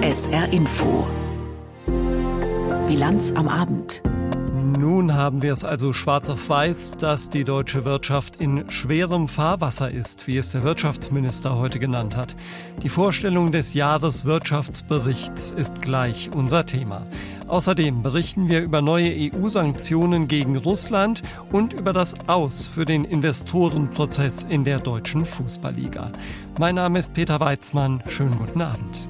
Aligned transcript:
SR 0.00 0.52
Info. 0.52 1.06
Bilanz 2.86 3.32
am 3.32 3.48
Abend. 3.48 4.02
Nun 4.78 5.14
haben 5.14 5.42
wir 5.42 5.52
es 5.52 5.64
also 5.64 5.92
schwarz 5.92 6.28
auf 6.28 6.48
weiß, 6.48 6.92
dass 6.98 7.30
die 7.30 7.44
deutsche 7.44 7.84
Wirtschaft 7.84 8.36
in 8.36 8.70
schwerem 8.70 9.28
Fahrwasser 9.28 9.90
ist, 9.90 10.26
wie 10.26 10.36
es 10.36 10.50
der 10.50 10.62
Wirtschaftsminister 10.62 11.56
heute 11.56 11.78
genannt 11.78 12.16
hat. 12.16 12.36
Die 12.82 12.88
Vorstellung 12.88 13.50
des 13.50 13.74
Jahreswirtschaftsberichts 13.74 15.52
ist 15.52 15.80
gleich 15.82 16.30
unser 16.34 16.66
Thema. 16.66 17.06
Außerdem 17.54 18.02
berichten 18.02 18.48
wir 18.48 18.62
über 18.62 18.82
neue 18.82 19.14
EU-Sanktionen 19.32 20.26
gegen 20.26 20.56
Russland 20.56 21.22
und 21.52 21.72
über 21.72 21.92
das 21.92 22.14
Aus 22.26 22.66
für 22.66 22.84
den 22.84 23.04
Investorenprozess 23.04 24.42
in 24.42 24.64
der 24.64 24.80
deutschen 24.80 25.24
Fußballliga. 25.24 26.10
Mein 26.58 26.74
Name 26.74 26.98
ist 26.98 27.14
Peter 27.14 27.38
Weizmann. 27.38 28.02
Schönen 28.08 28.36
guten 28.38 28.60
Abend. 28.60 29.08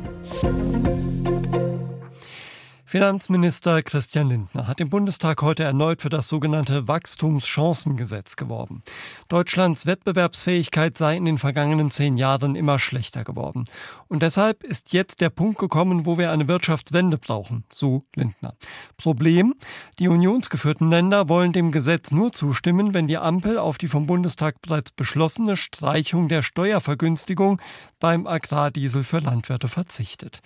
Finanzminister 2.86 3.82
Christian 3.82 4.28
Lindner 4.28 4.68
hat 4.68 4.78
im 4.78 4.90
Bundestag 4.90 5.40
heute 5.40 5.64
erneut 5.64 6.02
für 6.02 6.10
das 6.10 6.28
sogenannte 6.28 6.86
Wachstumschancengesetz 6.86 8.36
geworben. 8.36 8.82
Deutschlands 9.28 9.86
Wettbewerbsfähigkeit 9.86 10.96
sei 10.98 11.16
in 11.16 11.24
den 11.24 11.38
vergangenen 11.38 11.90
zehn 11.90 12.18
Jahren 12.18 12.54
immer 12.54 12.78
schlechter 12.78 13.24
geworden. 13.24 13.64
Und 14.06 14.22
deshalb 14.22 14.62
ist 14.62 14.92
jetzt 14.92 15.22
der 15.22 15.30
Punkt 15.30 15.58
gekommen, 15.58 16.04
wo 16.04 16.18
wir 16.18 16.30
eine 16.30 16.46
Wirtschaftswende 16.46 17.16
brauchen, 17.16 17.64
so 17.72 18.04
Lindner. 18.14 18.54
Problem, 18.98 19.54
die 19.98 20.08
unionsgeführten 20.08 20.90
Länder 20.90 21.28
wollen 21.30 21.54
dem 21.54 21.72
Gesetz 21.72 22.10
nur 22.10 22.32
zustimmen, 22.32 22.92
wenn 22.92 23.08
die 23.08 23.18
Ampel 23.18 23.58
auf 23.58 23.78
die 23.78 23.88
vom 23.88 24.06
Bundestag 24.06 24.60
bereits 24.60 24.92
beschlossene 24.92 25.56
Streichung 25.56 26.28
der 26.28 26.42
Steuervergünstigung 26.42 27.60
beim 28.04 28.26
Agrardiesel 28.26 29.02
für 29.02 29.20
Landwirte 29.20 29.66
verzichtet. 29.66 30.40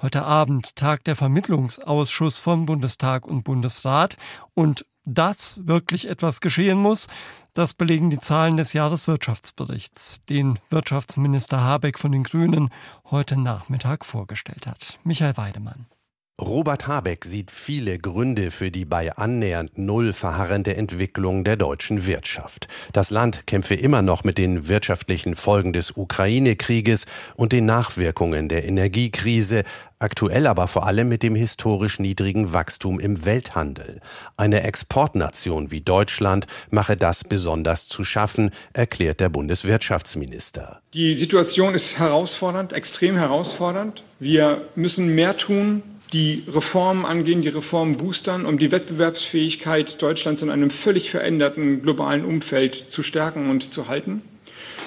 Heute 0.00 0.22
Abend 0.22 0.76
tagt 0.76 1.08
der 1.08 1.16
Vermittlungsausschuss 1.16 2.38
von 2.38 2.66
Bundestag 2.66 3.26
und 3.26 3.42
Bundesrat 3.42 4.16
und 4.54 4.86
dass 5.04 5.58
wirklich 5.66 6.08
etwas 6.08 6.40
geschehen 6.40 6.78
muss, 6.78 7.08
das 7.52 7.74
belegen 7.74 8.10
die 8.10 8.20
Zahlen 8.20 8.56
des 8.56 8.74
Jahreswirtschaftsberichts, 8.74 10.20
den 10.28 10.60
Wirtschaftsminister 10.70 11.60
Habeck 11.60 11.98
von 11.98 12.12
den 12.12 12.22
Grünen 12.22 12.70
heute 13.10 13.36
Nachmittag 13.36 14.04
vorgestellt 14.04 14.68
hat. 14.68 15.00
Michael 15.02 15.36
Weidemann. 15.36 15.86
Robert 16.40 16.86
Habeck 16.86 17.26
sieht 17.26 17.50
viele 17.50 17.98
Gründe 17.98 18.50
für 18.50 18.70
die 18.70 18.86
bei 18.86 19.14
annähernd 19.14 19.76
null 19.76 20.14
verharrende 20.14 20.74
Entwicklung 20.74 21.44
der 21.44 21.56
deutschen 21.56 22.06
Wirtschaft. 22.06 22.66
Das 22.94 23.10
Land 23.10 23.46
kämpfe 23.46 23.74
immer 23.74 24.00
noch 24.00 24.24
mit 24.24 24.38
den 24.38 24.66
wirtschaftlichen 24.66 25.34
Folgen 25.34 25.74
des 25.74 25.92
Ukraine-Krieges 25.96 27.04
und 27.36 27.52
den 27.52 27.66
Nachwirkungen 27.66 28.48
der 28.48 28.64
Energiekrise, 28.64 29.64
aktuell 29.98 30.46
aber 30.46 30.66
vor 30.66 30.86
allem 30.86 31.08
mit 31.10 31.22
dem 31.22 31.34
historisch 31.34 31.98
niedrigen 31.98 32.54
Wachstum 32.54 33.00
im 33.00 33.26
Welthandel. 33.26 34.00
Eine 34.38 34.62
Exportnation 34.62 35.70
wie 35.70 35.82
Deutschland 35.82 36.46
mache 36.70 36.96
das 36.96 37.22
besonders 37.22 37.86
zu 37.86 38.02
schaffen, 38.02 38.50
erklärt 38.72 39.20
der 39.20 39.28
Bundeswirtschaftsminister. 39.28 40.80
Die 40.94 41.14
Situation 41.14 41.74
ist 41.74 41.98
herausfordernd, 41.98 42.72
extrem 42.72 43.16
herausfordernd. 43.16 44.02
Wir 44.18 44.62
müssen 44.74 45.14
mehr 45.14 45.36
tun, 45.36 45.82
die 46.12 46.44
Reformen 46.48 47.04
angehen, 47.04 47.42
die 47.42 47.48
Reformen 47.48 47.96
boostern, 47.96 48.46
um 48.46 48.58
die 48.58 48.72
Wettbewerbsfähigkeit 48.72 50.00
Deutschlands 50.02 50.42
in 50.42 50.50
einem 50.50 50.70
völlig 50.70 51.10
veränderten 51.10 51.82
globalen 51.82 52.24
Umfeld 52.24 52.74
zu 52.74 53.02
stärken 53.02 53.50
und 53.50 53.72
zu 53.72 53.88
halten. 53.88 54.22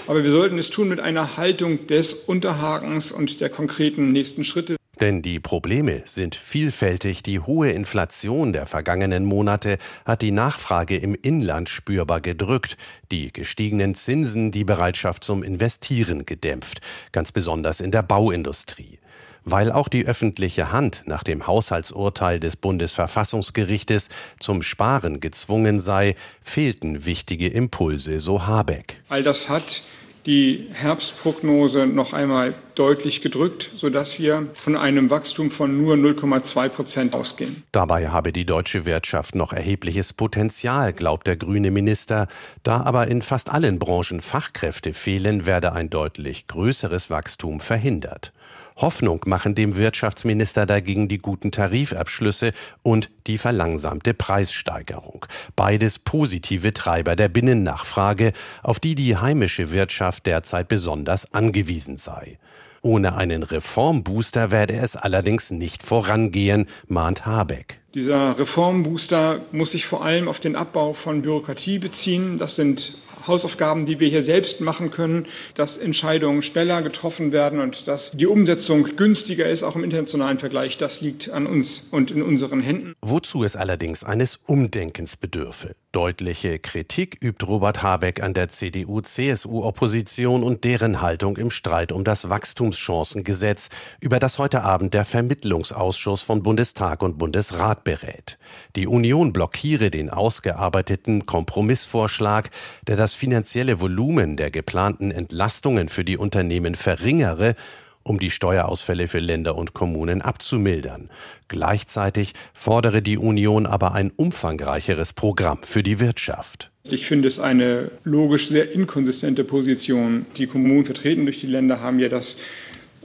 Aber 0.07 0.23
wir 0.23 0.31
sollten 0.31 0.57
es 0.57 0.69
tun 0.69 0.89
mit 0.89 0.99
einer 0.99 1.37
Haltung 1.37 1.87
des 1.87 2.13
Unterhakens 2.13 3.11
und 3.11 3.39
der 3.39 3.49
konkreten 3.49 4.11
nächsten 4.11 4.43
Schritte. 4.43 4.75
Denn 4.99 5.21
die 5.21 5.39
Probleme 5.39 6.03
sind 6.05 6.35
vielfältig. 6.35 7.23
Die 7.23 7.39
hohe 7.39 7.71
Inflation 7.71 8.53
der 8.53 8.67
vergangenen 8.67 9.25
Monate 9.25 9.77
hat 10.05 10.21
die 10.21 10.31
Nachfrage 10.31 10.97
im 10.97 11.15
Inland 11.15 11.67
spürbar 11.67 12.21
gedrückt, 12.21 12.77
die 13.11 13.33
gestiegenen 13.33 13.95
Zinsen 13.95 14.51
die 14.51 14.63
Bereitschaft 14.63 15.23
zum 15.23 15.41
Investieren 15.41 16.25
gedämpft, 16.25 16.81
ganz 17.11 17.31
besonders 17.31 17.81
in 17.81 17.91
der 17.91 18.03
Bauindustrie. 18.03 18.99
Weil 19.45 19.71
auch 19.71 19.87
die 19.87 20.05
öffentliche 20.05 20.71
Hand 20.71 21.03
nach 21.05 21.23
dem 21.23 21.47
Haushaltsurteil 21.47 22.39
des 22.39 22.55
Bundesverfassungsgerichtes 22.55 24.09
zum 24.39 24.61
Sparen 24.61 25.19
gezwungen 25.19 25.79
sei, 25.79 26.15
fehlten 26.41 27.05
wichtige 27.05 27.47
Impulse, 27.47 28.19
so 28.19 28.45
Habeck. 28.45 29.01
All 29.09 29.23
das 29.23 29.49
hat 29.49 29.83
die 30.25 30.69
Herbstprognose 30.71 31.85
noch 31.85 32.13
einmal 32.13 32.53
deutlich 32.75 33.21
gedrückt, 33.21 33.71
sodass 33.75 34.19
wir 34.19 34.47
von 34.53 34.77
einem 34.77 35.09
Wachstum 35.09 35.51
von 35.51 35.77
nur 35.77 35.95
0,2 35.95 36.69
Prozent 36.69 37.13
ausgehen. 37.13 37.63
Dabei 37.71 38.09
habe 38.09 38.31
die 38.31 38.45
deutsche 38.45 38.85
Wirtschaft 38.85 39.35
noch 39.35 39.53
erhebliches 39.53 40.13
Potenzial, 40.13 40.93
glaubt 40.93 41.27
der 41.27 41.35
grüne 41.35 41.71
Minister. 41.71 42.27
Da 42.63 42.81
aber 42.81 43.07
in 43.07 43.21
fast 43.21 43.49
allen 43.49 43.79
Branchen 43.79 44.21
Fachkräfte 44.21 44.93
fehlen, 44.93 45.45
werde 45.45 45.73
ein 45.73 45.89
deutlich 45.89 46.47
größeres 46.47 47.09
Wachstum 47.09 47.59
verhindert. 47.59 48.31
Hoffnung 48.75 49.21
machen 49.25 49.55
dem 49.55 49.77
Wirtschaftsminister 49.77 50.65
dagegen 50.65 51.07
die 51.07 51.17
guten 51.17 51.51
Tarifabschlüsse 51.51 52.53
und 52.81 53.09
die 53.27 53.37
verlangsamte 53.37 54.13
Preissteigerung. 54.13 55.25
Beides 55.55 55.99
positive 55.99 56.73
Treiber 56.73 57.15
der 57.15 57.29
Binnennachfrage, 57.29 58.33
auf 58.61 58.79
die 58.79 58.95
die 58.95 59.17
heimische 59.17 59.71
Wirtschaft 59.71 60.25
derzeit 60.25 60.67
besonders 60.67 61.33
angewiesen 61.33 61.97
sei. 61.97 62.37
Ohne 62.85 63.15
einen 63.15 63.43
Reformbooster 63.43 64.51
werde 64.51 64.75
es 64.75 64.97
allerdings 64.97 65.51
nicht 65.51 65.83
vorangehen, 65.83 66.67
mahnt 66.87 67.25
Habeck. 67.25 67.79
Dieser 67.93 68.37
Reformbooster 68.37 69.39
muss 69.53 69.71
sich 69.71 69.85
vor 69.85 70.03
allem 70.03 70.27
auf 70.27 70.41
den 70.41 70.57
Abbau 70.57 70.91
von 70.91 71.21
Bürokratie 71.21 71.79
beziehen. 71.79 72.37
Das 72.37 72.57
sind 72.57 72.97
Hausaufgaben, 73.27 73.85
die 73.85 73.99
wir 73.99 74.09
hier 74.09 74.21
selbst 74.21 74.61
machen 74.61 74.91
können, 74.91 75.25
dass 75.55 75.77
Entscheidungen 75.77 76.41
schneller 76.41 76.81
getroffen 76.81 77.31
werden 77.31 77.59
und 77.59 77.87
dass 77.87 78.11
die 78.11 78.27
Umsetzung 78.27 78.95
günstiger 78.95 79.47
ist, 79.47 79.63
auch 79.63 79.75
im 79.75 79.83
internationalen 79.83 80.39
Vergleich. 80.39 80.77
Das 80.77 81.01
liegt 81.01 81.29
an 81.29 81.45
uns 81.45 81.87
und 81.91 82.11
in 82.11 82.21
unseren 82.21 82.61
Händen. 82.61 82.93
Wozu 83.01 83.43
es 83.43 83.55
allerdings 83.55 84.03
eines 84.03 84.39
Umdenkens 84.45 85.17
bedürfe. 85.17 85.75
Deutliche 85.93 86.57
Kritik 86.57 87.19
übt 87.21 87.45
Robert 87.45 87.83
Habeck 87.83 88.23
an 88.23 88.33
der 88.33 88.49
CDU-CSU-Opposition 88.49 90.43
und 90.43 90.63
deren 90.63 91.01
Haltung 91.01 91.37
im 91.37 91.51
Streit 91.51 91.91
um 91.91 92.03
das 92.03 92.29
Wachstumschancengesetz, 92.29 93.69
über 93.99 94.17
das 94.17 94.39
heute 94.39 94.63
Abend 94.63 94.95
der 94.95 95.05
Vermittlungsausschuss 95.05 96.23
von 96.23 96.41
Bundestag 96.41 97.03
und 97.03 97.19
Bundesrat 97.19 97.83
berät. 97.83 98.39
Die 98.75 98.87
Union 98.87 99.33
blockiere 99.33 99.91
den 99.91 100.09
ausgearbeiteten 100.09 101.27
Kompromissvorschlag, 101.27 102.49
der 102.87 102.95
das 102.95 103.12
finanzielle 103.15 103.79
Volumen 103.79 104.35
der 104.35 104.51
geplanten 104.51 105.11
Entlastungen 105.11 105.89
für 105.89 106.03
die 106.03 106.17
Unternehmen 106.17 106.75
verringere 106.75 107.55
um 108.03 108.19
die 108.19 108.29
Steuerausfälle 108.29 109.07
für 109.07 109.19
Länder 109.19 109.55
und 109.55 109.73
Kommunen 109.73 110.21
abzumildern. 110.21 111.09
Gleichzeitig 111.47 112.33
fordere 112.53 113.01
die 113.01 113.17
Union 113.17 113.65
aber 113.65 113.93
ein 113.93 114.11
umfangreicheres 114.15 115.13
Programm 115.13 115.59
für 115.63 115.83
die 115.83 115.99
Wirtschaft. 115.99 116.69
Ich 116.83 117.07
finde 117.07 117.29
es 117.29 117.39
eine 117.39 117.91
logisch 118.03 118.49
sehr 118.49 118.73
inkonsistente 118.73 119.45
Position. 119.45 120.25
Die 120.37 120.47
Kommunen 120.47 120.85
vertreten 120.85 121.25
durch 121.25 121.39
die 121.39 121.47
Länder 121.47 121.79
haben 121.79 121.99
ja 121.99 122.09
das 122.09 122.37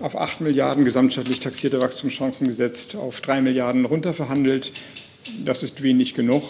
auf 0.00 0.16
8 0.16 0.40
Milliarden 0.40 0.84
gesamtstaatlich 0.84 1.40
taxierte 1.40 1.80
Wachstumschancen 1.80 2.46
gesetzt, 2.46 2.96
auf 2.96 3.20
3 3.20 3.40
Milliarden 3.40 3.84
runterverhandelt. 3.84 4.72
Das 5.44 5.62
ist 5.62 5.82
wenig 5.82 6.14
genug, 6.14 6.42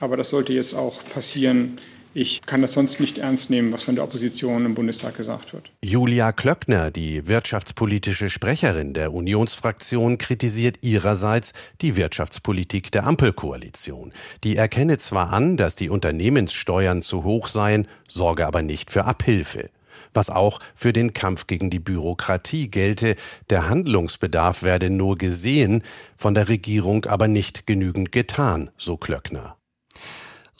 aber 0.00 0.16
das 0.16 0.28
sollte 0.28 0.52
jetzt 0.52 0.74
auch 0.74 1.04
passieren. 1.12 1.78
Ich 2.20 2.42
kann 2.42 2.62
das 2.62 2.72
sonst 2.72 2.98
nicht 2.98 3.18
ernst 3.18 3.48
nehmen, 3.48 3.72
was 3.72 3.84
von 3.84 3.94
der 3.94 4.02
Opposition 4.02 4.64
im 4.64 4.74
Bundestag 4.74 5.16
gesagt 5.16 5.52
wird. 5.52 5.70
Julia 5.84 6.32
Klöckner, 6.32 6.90
die 6.90 7.28
wirtschaftspolitische 7.28 8.28
Sprecherin 8.28 8.92
der 8.92 9.14
Unionsfraktion, 9.14 10.18
kritisiert 10.18 10.84
ihrerseits 10.84 11.52
die 11.80 11.94
Wirtschaftspolitik 11.94 12.90
der 12.90 13.06
Ampelkoalition. 13.06 14.12
Die 14.42 14.56
erkenne 14.56 14.98
zwar 14.98 15.32
an, 15.32 15.56
dass 15.56 15.76
die 15.76 15.90
Unternehmenssteuern 15.90 17.02
zu 17.02 17.22
hoch 17.22 17.46
seien, 17.46 17.86
sorge 18.08 18.48
aber 18.48 18.62
nicht 18.62 18.90
für 18.90 19.04
Abhilfe 19.04 19.70
was 20.14 20.30
auch 20.30 20.60
für 20.74 20.92
den 20.92 21.12
Kampf 21.12 21.46
gegen 21.46 21.70
die 21.70 21.80
Bürokratie 21.80 22.70
gelte. 22.70 23.14
Der 23.50 23.68
Handlungsbedarf 23.68 24.62
werde 24.62 24.90
nur 24.90 25.18
gesehen, 25.18 25.82
von 26.16 26.34
der 26.34 26.48
Regierung 26.48 27.04
aber 27.04 27.28
nicht 27.28 27.66
genügend 27.66 28.10
getan, 28.10 28.70
so 28.76 28.96
Klöckner. 28.96 29.57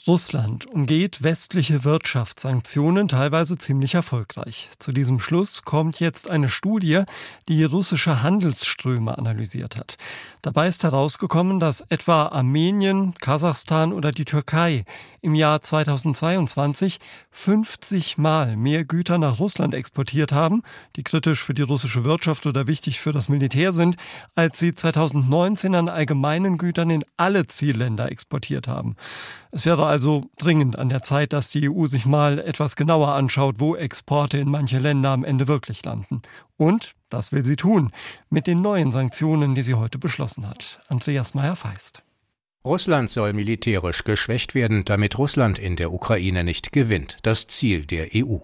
Russland 0.07 0.65
umgeht 0.65 1.23
westliche 1.23 1.83
Wirtschaftssanktionen 1.83 3.09
teilweise 3.09 3.57
ziemlich 3.57 3.95
erfolgreich. 3.95 4.69
Zu 4.79 4.93
diesem 4.93 5.19
Schluss 5.19 5.63
kommt 5.63 5.99
jetzt 5.99 6.29
eine 6.29 6.47
Studie, 6.47 7.03
die 7.49 7.65
russische 7.65 8.23
Handelsströme 8.23 9.17
analysiert 9.17 9.75
hat. 9.75 9.97
Dabei 10.41 10.69
ist 10.69 10.83
herausgekommen, 10.83 11.59
dass 11.59 11.81
etwa 11.89 12.27
Armenien, 12.27 13.13
Kasachstan 13.15 13.91
oder 13.91 14.11
die 14.11 14.23
Türkei 14.23 14.85
im 15.21 15.35
Jahr 15.35 15.61
2022 15.61 16.99
50 17.31 18.17
Mal 18.17 18.55
mehr 18.55 18.85
Güter 18.85 19.17
nach 19.17 19.39
Russland 19.39 19.73
exportiert 19.73 20.31
haben, 20.31 20.63
die 20.95 21.03
kritisch 21.03 21.43
für 21.43 21.53
die 21.53 21.61
russische 21.61 22.05
Wirtschaft 22.05 22.45
oder 22.45 22.67
wichtig 22.67 23.01
für 23.01 23.11
das 23.11 23.27
Militär 23.27 23.73
sind, 23.73 23.97
als 24.33 24.59
sie 24.59 24.73
2019 24.73 25.75
an 25.75 25.89
allgemeinen 25.89 26.57
Gütern 26.57 26.89
in 26.89 27.03
alle 27.17 27.47
Zielländer 27.47 28.09
exportiert 28.09 28.69
haben. 28.69 28.95
Es 29.51 29.65
wäre 29.65 29.87
also 29.87 30.25
dringend 30.37 30.77
an 30.77 30.89
der 30.89 31.01
Zeit, 31.01 31.33
dass 31.33 31.49
die 31.49 31.69
EU 31.69 31.85
sich 31.87 32.05
mal 32.05 32.37
etwas 32.37 32.75
genauer 32.75 33.09
anschaut, 33.09 33.55
wo 33.57 33.75
Exporte 33.75 34.37
in 34.37 34.49
manche 34.49 34.77
Länder 34.77 35.09
am 35.09 35.23
Ende 35.23 35.47
wirklich 35.47 35.83
landen. 35.83 36.21
Und 36.55 36.93
das 37.09 37.31
will 37.31 37.43
sie 37.43 37.55
tun 37.55 37.91
mit 38.29 38.45
den 38.45 38.61
neuen 38.61 38.91
Sanktionen, 38.91 39.55
die 39.55 39.63
sie 39.63 39.73
heute 39.73 39.97
beschlossen 39.97 40.47
hat. 40.47 40.79
Andreas 40.87 41.33
Meyer-Feist. 41.33 42.03
Russland 42.63 43.09
soll 43.09 43.33
militärisch 43.33 44.03
geschwächt 44.03 44.53
werden, 44.53 44.85
damit 44.85 45.17
Russland 45.17 45.57
in 45.57 45.77
der 45.77 45.93
Ukraine 45.93 46.43
nicht 46.43 46.71
gewinnt. 46.71 47.17
Das 47.23 47.47
Ziel 47.47 47.85
der 47.85 48.09
EU. 48.13 48.37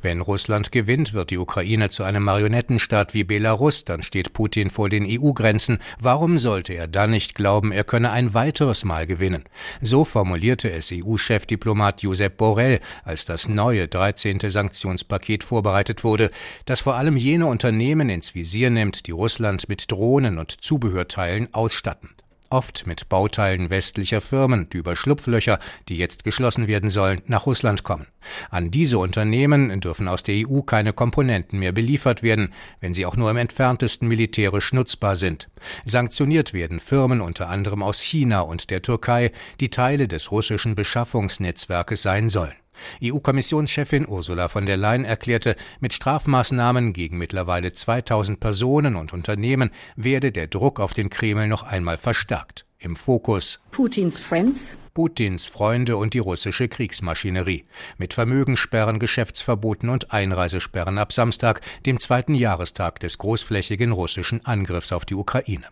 Wenn 0.00 0.20
Russland 0.20 0.70
gewinnt, 0.70 1.12
wird 1.12 1.30
die 1.30 1.38
Ukraine 1.38 1.90
zu 1.90 2.04
einem 2.04 2.22
Marionettenstaat 2.22 3.14
wie 3.14 3.24
Belarus, 3.24 3.84
dann 3.84 4.04
steht 4.04 4.32
Putin 4.32 4.70
vor 4.70 4.88
den 4.88 5.04
EU-Grenzen. 5.04 5.78
Warum 5.98 6.38
sollte 6.38 6.72
er 6.72 6.86
dann 6.86 7.10
nicht 7.10 7.34
glauben, 7.34 7.72
er 7.72 7.82
könne 7.82 8.12
ein 8.12 8.32
weiteres 8.32 8.84
Mal 8.84 9.08
gewinnen? 9.08 9.42
So 9.80 10.04
formulierte 10.04 10.70
es 10.70 10.92
EU-Chefdiplomat 10.92 12.02
Josep 12.02 12.36
Borrell, 12.36 12.78
als 13.04 13.24
das 13.24 13.48
neue 13.48 13.88
13. 13.88 14.38
Sanktionspaket 14.38 15.42
vorbereitet 15.42 16.04
wurde, 16.04 16.30
das 16.64 16.80
vor 16.80 16.94
allem 16.94 17.16
jene 17.16 17.46
Unternehmen 17.46 18.08
ins 18.08 18.36
Visier 18.36 18.70
nimmt, 18.70 19.08
die 19.08 19.12
Russland 19.12 19.68
mit 19.68 19.90
Drohnen 19.90 20.38
und 20.38 20.52
Zubehörteilen 20.62 21.52
ausstatten 21.52 22.10
oft 22.50 22.86
mit 22.86 23.08
Bauteilen 23.08 23.70
westlicher 23.70 24.20
Firmen, 24.20 24.68
die 24.70 24.78
über 24.78 24.96
Schlupflöcher, 24.96 25.58
die 25.88 25.96
jetzt 25.96 26.24
geschlossen 26.24 26.68
werden 26.68 26.90
sollen, 26.90 27.22
nach 27.26 27.46
Russland 27.46 27.82
kommen. 27.82 28.06
An 28.50 28.70
diese 28.70 28.98
Unternehmen 28.98 29.80
dürfen 29.80 30.08
aus 30.08 30.22
der 30.22 30.46
EU 30.46 30.62
keine 30.62 30.92
Komponenten 30.92 31.58
mehr 31.58 31.72
beliefert 31.72 32.22
werden, 32.22 32.52
wenn 32.80 32.94
sie 32.94 33.06
auch 33.06 33.16
nur 33.16 33.30
im 33.30 33.36
entferntesten 33.36 34.08
militärisch 34.08 34.72
nutzbar 34.72 35.16
sind. 35.16 35.48
Sanktioniert 35.84 36.52
werden 36.52 36.80
Firmen 36.80 37.20
unter 37.20 37.48
anderem 37.48 37.82
aus 37.82 38.00
China 38.00 38.40
und 38.40 38.70
der 38.70 38.82
Türkei, 38.82 39.32
die 39.60 39.70
Teile 39.70 40.08
des 40.08 40.30
russischen 40.30 40.74
Beschaffungsnetzwerkes 40.74 42.02
sein 42.02 42.28
sollen. 42.28 42.54
EU-Kommissionschefin 43.02 44.06
Ursula 44.06 44.48
von 44.48 44.66
der 44.66 44.76
Leyen 44.76 45.04
erklärte, 45.04 45.56
mit 45.80 45.92
Strafmaßnahmen 45.92 46.92
gegen 46.92 47.18
mittlerweile 47.18 47.72
2000 47.72 48.40
Personen 48.40 48.96
und 48.96 49.12
Unternehmen 49.12 49.70
werde 49.96 50.32
der 50.32 50.46
Druck 50.46 50.80
auf 50.80 50.94
den 50.94 51.10
Kreml 51.10 51.48
noch 51.48 51.62
einmal 51.62 51.98
verstärkt. 51.98 52.64
Im 52.80 52.94
Fokus 52.94 53.60
Putins 53.72 54.20
Friends, 54.20 54.76
Putins 54.94 55.46
Freunde 55.46 55.96
und 55.96 56.14
die 56.14 56.18
russische 56.20 56.68
Kriegsmaschinerie. 56.68 57.64
Mit 57.98 58.14
Vermögenssperren, 58.14 58.98
Geschäftsverboten 58.98 59.88
und 59.88 60.12
Einreisesperren 60.12 60.98
ab 60.98 61.12
Samstag, 61.12 61.60
dem 61.86 61.98
zweiten 61.98 62.34
Jahrestag 62.34 63.00
des 63.00 63.18
großflächigen 63.18 63.92
russischen 63.92 64.44
Angriffs 64.44 64.92
auf 64.92 65.04
die 65.04 65.14
Ukraine. 65.14 65.66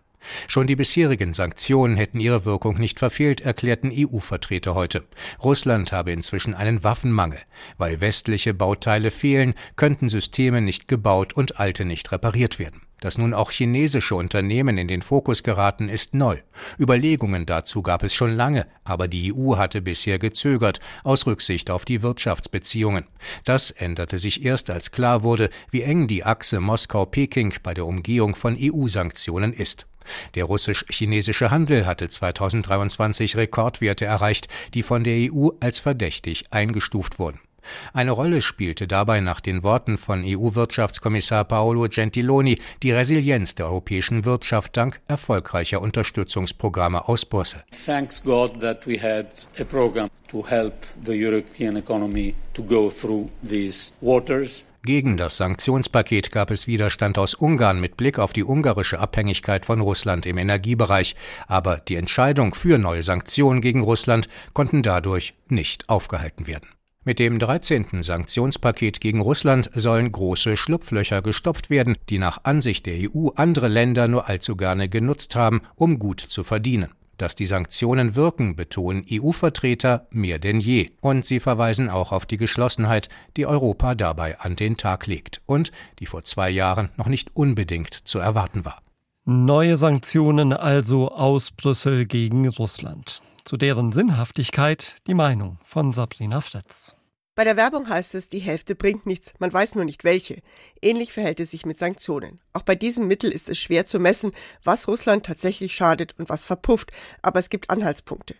Schon 0.47 0.67
die 0.67 0.75
bisherigen 0.75 1.33
Sanktionen 1.33 1.97
hätten 1.97 2.19
ihre 2.19 2.45
Wirkung 2.45 2.77
nicht 2.77 2.99
verfehlt, 2.99 3.41
erklärten 3.41 3.91
EU-Vertreter 3.93 4.75
heute. 4.75 5.05
Russland 5.43 5.91
habe 5.91 6.11
inzwischen 6.11 6.53
einen 6.53 6.83
Waffenmangel. 6.83 7.39
Weil 7.77 8.01
westliche 8.01 8.53
Bauteile 8.53 9.11
fehlen, 9.11 9.53
könnten 9.75 10.09
Systeme 10.09 10.61
nicht 10.61 10.87
gebaut 10.87 11.33
und 11.33 11.59
alte 11.59 11.85
nicht 11.85 12.11
repariert 12.11 12.59
werden. 12.59 12.81
Dass 12.99 13.19
nun 13.19 13.35
auch 13.35 13.51
chinesische 13.51 14.15
Unternehmen 14.15 14.79
in 14.79 14.87
den 14.87 15.03
Fokus 15.03 15.43
geraten, 15.43 15.87
ist 15.87 16.15
neu. 16.15 16.39
Überlegungen 16.79 17.45
dazu 17.45 17.83
gab 17.83 18.01
es 18.01 18.15
schon 18.15 18.35
lange, 18.35 18.65
aber 18.83 19.07
die 19.07 19.31
EU 19.31 19.55
hatte 19.57 19.83
bisher 19.83 20.17
gezögert, 20.17 20.79
aus 21.03 21.27
Rücksicht 21.27 21.69
auf 21.69 21.85
die 21.85 22.01
Wirtschaftsbeziehungen. 22.01 23.05
Das 23.45 23.69
änderte 23.69 24.17
sich 24.17 24.43
erst, 24.43 24.71
als 24.71 24.91
klar 24.91 25.21
wurde, 25.21 25.51
wie 25.69 25.83
eng 25.83 26.07
die 26.07 26.23
Achse 26.23 26.59
Moskau-Peking 26.59 27.53
bei 27.61 27.75
der 27.75 27.85
Umgehung 27.85 28.33
von 28.33 28.57
EU-Sanktionen 28.59 29.53
ist. 29.53 29.85
Der 30.35 30.45
russisch-chinesische 30.45 31.51
Handel 31.51 31.85
hatte 31.85 32.09
2023 32.09 33.37
Rekordwerte 33.37 34.05
erreicht, 34.05 34.47
die 34.73 34.83
von 34.83 35.03
der 35.03 35.31
EU 35.31 35.49
als 35.59 35.79
verdächtig 35.79 36.45
eingestuft 36.51 37.19
wurden. 37.19 37.39
Eine 37.93 38.11
Rolle 38.11 38.41
spielte 38.41 38.87
dabei 38.87 39.19
nach 39.19 39.39
den 39.39 39.63
Worten 39.63 39.97
von 39.97 40.23
EU-Wirtschaftskommissar 40.25 41.45
Paolo 41.45 41.87
Gentiloni 41.89 42.59
die 42.83 42.91
Resilienz 42.91 43.55
der 43.55 43.67
europäischen 43.67 44.25
Wirtschaft 44.25 44.77
dank 44.77 44.99
erfolgreicher 45.07 45.81
Unterstützungsprogramme 45.81 47.07
aus 47.07 47.25
Brüssel. 47.25 47.63
Thanks 47.85 48.23
God 48.23 48.59
that 48.59 48.87
we 48.87 48.99
had 49.01 49.27
a 49.59 49.63
program 49.63 50.09
to 50.29 50.45
help 50.47 50.73
the 51.05 51.13
European 51.13 51.77
economy 51.77 52.35
to 52.53 52.63
go 52.63 52.89
through 52.89 53.29
these 53.47 53.93
waters. 54.01 54.65
Gegen 54.87 55.17
das 55.17 55.35
Sanktionspaket 55.35 56.31
gab 56.31 56.49
es 56.49 56.65
Widerstand 56.65 57.17
aus 57.17 57.33
Ungarn 57.33 57.81
mit 57.81 57.97
Blick 57.97 58.19
auf 58.19 58.31
die 58.31 58.45
ungarische 58.45 58.99
Abhängigkeit 58.99 59.65
von 59.65 59.81
Russland 59.81 60.25
im 60.25 60.37
Energiebereich, 60.37 61.17
aber 61.45 61.79
die 61.79 61.97
Entscheidung 61.97 62.55
für 62.55 62.77
neue 62.77 63.03
Sanktionen 63.03 63.59
gegen 63.59 63.81
Russland 63.81 64.29
konnten 64.53 64.83
dadurch 64.83 65.33
nicht 65.49 65.89
aufgehalten 65.89 66.47
werden. 66.47 66.69
Mit 67.03 67.19
dem 67.19 67.37
13. 67.37 68.01
Sanktionspaket 68.01 69.01
gegen 69.01 69.19
Russland 69.19 69.69
sollen 69.73 70.09
große 70.09 70.55
Schlupflöcher 70.55 71.21
gestopft 71.21 71.69
werden, 71.69 71.97
die 72.07 72.17
nach 72.17 72.45
Ansicht 72.45 72.85
der 72.85 72.95
EU 73.13 73.31
andere 73.35 73.67
Länder 73.67 74.07
nur 74.07 74.29
allzu 74.29 74.55
gerne 74.55 74.87
genutzt 74.87 75.35
haben, 75.35 75.63
um 75.75 75.99
gut 75.99 76.21
zu 76.21 76.45
verdienen. 76.45 76.91
Dass 77.17 77.35
die 77.35 77.47
Sanktionen 77.47 78.15
wirken, 78.15 78.55
betonen 78.55 79.05
EU-Vertreter 79.11 80.07
mehr 80.11 80.39
denn 80.39 80.59
je. 80.59 80.91
Und 81.01 81.25
sie 81.25 81.39
verweisen 81.39 81.89
auch 81.89 82.11
auf 82.11 82.25
die 82.25 82.37
Geschlossenheit, 82.37 83.09
die 83.37 83.45
Europa 83.45 83.95
dabei 83.95 84.39
an 84.39 84.55
den 84.55 84.77
Tag 84.77 85.07
legt 85.07 85.41
und 85.45 85.71
die 85.99 86.05
vor 86.05 86.23
zwei 86.23 86.49
Jahren 86.49 86.89
noch 86.97 87.07
nicht 87.07 87.35
unbedingt 87.35 87.93
zu 87.93 88.19
erwarten 88.19 88.65
war. 88.65 88.81
Neue 89.25 89.77
Sanktionen 89.77 90.53
also 90.53 91.11
aus 91.11 91.51
Brüssel 91.51 92.05
gegen 92.05 92.47
Russland. 92.47 93.21
Zu 93.43 93.57
deren 93.57 93.91
Sinnhaftigkeit 93.91 94.97
die 95.07 95.13
Meinung 95.13 95.57
von 95.63 95.91
Sabrina 95.93 96.41
Fritz. 96.41 96.96
Bei 97.37 97.43
der 97.43 97.55
Werbung 97.55 97.87
heißt 97.87 98.15
es, 98.15 98.29
die 98.29 98.39
Hälfte 98.39 98.73
bringt 98.73 99.05
nichts, 99.05 99.31
man 99.37 99.53
weiß 99.53 99.75
nur 99.75 99.85
nicht 99.85 100.03
welche. 100.03 100.41
Ähnlich 100.81 101.13
verhält 101.13 101.39
es 101.39 101.51
sich 101.51 101.67
mit 101.67 101.77
Sanktionen. 101.77 102.39
Auch 102.53 102.63
bei 102.63 102.73
diesem 102.73 103.07
Mittel 103.07 103.31
ist 103.31 103.47
es 103.47 103.59
schwer 103.59 103.85
zu 103.85 103.99
messen, 103.99 104.31
was 104.63 104.87
Russland 104.87 105.23
tatsächlich 105.23 105.75
schadet 105.75 106.15
und 106.17 106.29
was 106.29 106.45
verpufft, 106.45 106.91
aber 107.21 107.37
es 107.37 107.51
gibt 107.51 107.69
Anhaltspunkte. 107.69 108.33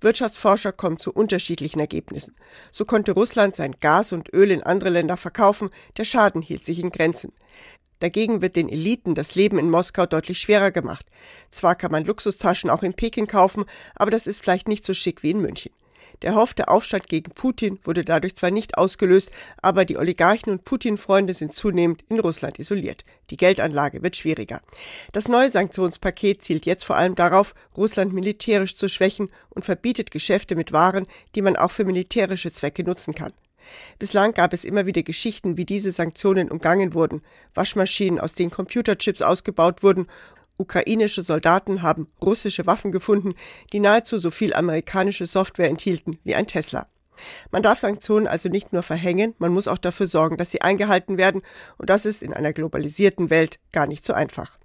Wirtschaftsforscher 0.00 0.70
kommen 0.70 1.00
zu 1.00 1.12
unterschiedlichen 1.12 1.80
Ergebnissen. 1.80 2.36
So 2.70 2.84
konnte 2.84 3.10
Russland 3.10 3.56
sein 3.56 3.74
Gas 3.80 4.12
und 4.12 4.32
Öl 4.32 4.52
in 4.52 4.62
andere 4.62 4.90
Länder 4.90 5.16
verkaufen, 5.16 5.70
der 5.96 6.04
Schaden 6.04 6.40
hielt 6.40 6.64
sich 6.64 6.78
in 6.78 6.92
Grenzen. 6.92 7.32
Dagegen 7.98 8.40
wird 8.40 8.54
den 8.54 8.68
Eliten 8.68 9.16
das 9.16 9.34
Leben 9.34 9.58
in 9.58 9.68
Moskau 9.68 10.06
deutlich 10.06 10.38
schwerer 10.38 10.70
gemacht. 10.70 11.06
Zwar 11.50 11.74
kann 11.74 11.90
man 11.90 12.04
Luxustaschen 12.04 12.70
auch 12.70 12.84
in 12.84 12.94
Peking 12.94 13.26
kaufen, 13.26 13.64
aber 13.96 14.12
das 14.12 14.28
ist 14.28 14.40
vielleicht 14.40 14.68
nicht 14.68 14.86
so 14.86 14.94
schick 14.94 15.24
wie 15.24 15.32
in 15.32 15.40
München. 15.40 15.72
Der 16.22 16.30
erhoffte 16.30 16.68
Aufstand 16.68 17.08
gegen 17.08 17.32
Putin 17.32 17.78
wurde 17.84 18.04
dadurch 18.04 18.36
zwar 18.36 18.50
nicht 18.50 18.78
ausgelöst, 18.78 19.30
aber 19.62 19.84
die 19.84 19.98
Oligarchen 19.98 20.52
und 20.52 20.64
Putin-Freunde 20.64 21.34
sind 21.34 21.54
zunehmend 21.54 22.04
in 22.08 22.20
Russland 22.20 22.58
isoliert. 22.58 23.04
Die 23.30 23.36
Geldanlage 23.36 24.02
wird 24.02 24.16
schwieriger. 24.16 24.60
Das 25.12 25.28
neue 25.28 25.50
Sanktionspaket 25.50 26.42
zielt 26.42 26.66
jetzt 26.66 26.84
vor 26.84 26.96
allem 26.96 27.14
darauf, 27.14 27.54
Russland 27.76 28.12
militärisch 28.12 28.76
zu 28.76 28.88
schwächen 28.88 29.30
und 29.50 29.64
verbietet 29.64 30.10
Geschäfte 30.10 30.56
mit 30.56 30.72
Waren, 30.72 31.06
die 31.34 31.42
man 31.42 31.56
auch 31.56 31.70
für 31.70 31.84
militärische 31.84 32.52
Zwecke 32.52 32.84
nutzen 32.84 33.14
kann. 33.14 33.32
Bislang 33.98 34.34
gab 34.34 34.52
es 34.52 34.64
immer 34.64 34.86
wieder 34.86 35.02
Geschichten, 35.02 35.56
wie 35.56 35.64
diese 35.64 35.90
Sanktionen 35.90 36.50
umgangen 36.50 36.94
wurden, 36.94 37.22
Waschmaschinen, 37.54 38.20
aus 38.20 38.34
denen 38.34 38.50
Computerchips 38.50 39.22
ausgebaut 39.22 39.82
wurden 39.82 40.06
Ukrainische 40.56 41.22
Soldaten 41.22 41.82
haben 41.82 42.08
russische 42.22 42.66
Waffen 42.66 42.92
gefunden, 42.92 43.34
die 43.72 43.80
nahezu 43.80 44.18
so 44.18 44.30
viel 44.30 44.54
amerikanische 44.54 45.26
Software 45.26 45.68
enthielten 45.68 46.18
wie 46.24 46.34
ein 46.34 46.46
Tesla. 46.46 46.86
Man 47.50 47.62
darf 47.62 47.78
Sanktionen 47.78 48.26
also 48.26 48.48
nicht 48.48 48.72
nur 48.72 48.82
verhängen, 48.82 49.34
man 49.38 49.52
muss 49.52 49.68
auch 49.68 49.78
dafür 49.78 50.06
sorgen, 50.06 50.36
dass 50.36 50.50
sie 50.50 50.62
eingehalten 50.62 51.18
werden, 51.18 51.42
und 51.78 51.90
das 51.90 52.04
ist 52.04 52.22
in 52.22 52.32
einer 52.34 52.52
globalisierten 52.52 53.30
Welt 53.30 53.58
gar 53.72 53.86
nicht 53.86 54.04
so 54.04 54.12
einfach. 54.12 54.58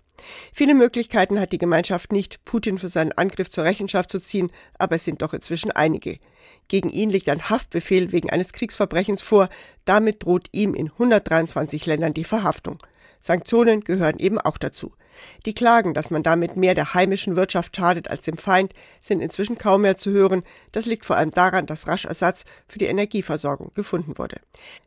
Viele 0.54 0.74
Möglichkeiten 0.74 1.40
hat 1.40 1.52
die 1.52 1.58
Gemeinschaft 1.58 2.12
nicht, 2.12 2.44
Putin 2.46 2.78
für 2.78 2.90
seinen 2.90 3.14
Angriff 3.14 3.50
zur 3.50 3.64
Rechenschaft 3.64 4.12
zu 4.12 4.20
ziehen, 4.20 4.52
aber 4.78 4.96
es 4.96 5.06
sind 5.06 5.22
doch 5.22 5.34
inzwischen 5.34 5.72
einige. 5.72 6.20
Gegen 6.68 6.90
ihn 6.90 7.10
liegt 7.10 7.30
ein 7.30 7.50
Haftbefehl 7.50 8.12
wegen 8.12 8.30
eines 8.30 8.54
Kriegsverbrechens 8.54 9.22
vor, 9.22 9.50
damit 9.86 10.24
droht 10.24 10.48
ihm 10.52 10.76
in 10.76 10.92
123 10.92 11.86
Ländern 11.86 12.14
die 12.14 12.26
Verhaftung. 12.26 12.80
Sanktionen 13.20 13.82
gehören 13.82 14.20
eben 14.20 14.40
auch 14.40 14.58
dazu. 14.58 14.94
Die 15.46 15.54
Klagen, 15.54 15.94
dass 15.94 16.12
man 16.12 16.24
damit 16.24 16.56
mehr 16.58 16.76
der 16.76 16.94
heimischen 16.94 17.36
Wirtschaft 17.36 17.76
schadet 17.76 18.10
als 18.10 18.26
dem 18.26 18.38
Feind, 18.38 18.74
sind 19.02 19.22
inzwischen 19.22 19.58
kaum 19.58 19.82
mehr 19.82 19.98
zu 19.98 20.12
hören. 20.12 20.44
Das 20.72 20.86
liegt 20.86 21.06
vor 21.06 21.16
allem 21.16 21.32
daran, 21.32 21.66
dass 21.66 21.88
rasch 21.88 22.06
Ersatz 22.06 22.46
für 22.68 22.80
die 22.80 22.86
Energieversorgung 22.86 23.72
gefunden 23.74 24.18
wurde. 24.18 24.42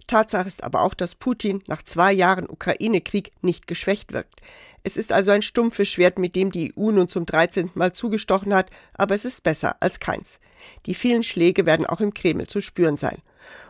Tatsache 0.07 0.47
ist 0.47 0.65
aber 0.65 0.83
auch, 0.83 0.95
dass 0.95 1.15
Putin 1.15 1.63
nach 1.67 1.83
zwei 1.83 2.13
Jahren 2.13 2.49
Ukraine-Krieg 2.49 3.33
nicht 3.41 3.67
geschwächt 3.67 4.13
wirkt. 4.13 4.41
Es 4.85 4.97
ist 4.97 5.13
also 5.13 5.31
ein 5.31 5.43
stumpfes 5.43 5.89
Schwert, 5.89 6.19
mit 6.19 6.35
dem 6.35 6.51
die 6.51 6.73
EU 6.77 6.91
nun 6.91 7.09
zum 7.09 7.25
13. 7.25 7.71
Mal 7.75 7.93
zugestochen 7.93 8.55
hat, 8.55 8.71
aber 8.95 9.15
es 9.15 9.25
ist 9.25 9.43
besser 9.43 9.77
als 9.81 10.01
keins. 10.01 10.39
Die 10.87 10.95
vielen 10.95 11.23
Schläge 11.23 11.67
werden 11.67 11.87
auch 11.87 12.01
im 12.01 12.15
Kreml 12.15 12.47
zu 12.47 12.61
spüren 12.61 12.97
sein. 12.97 13.23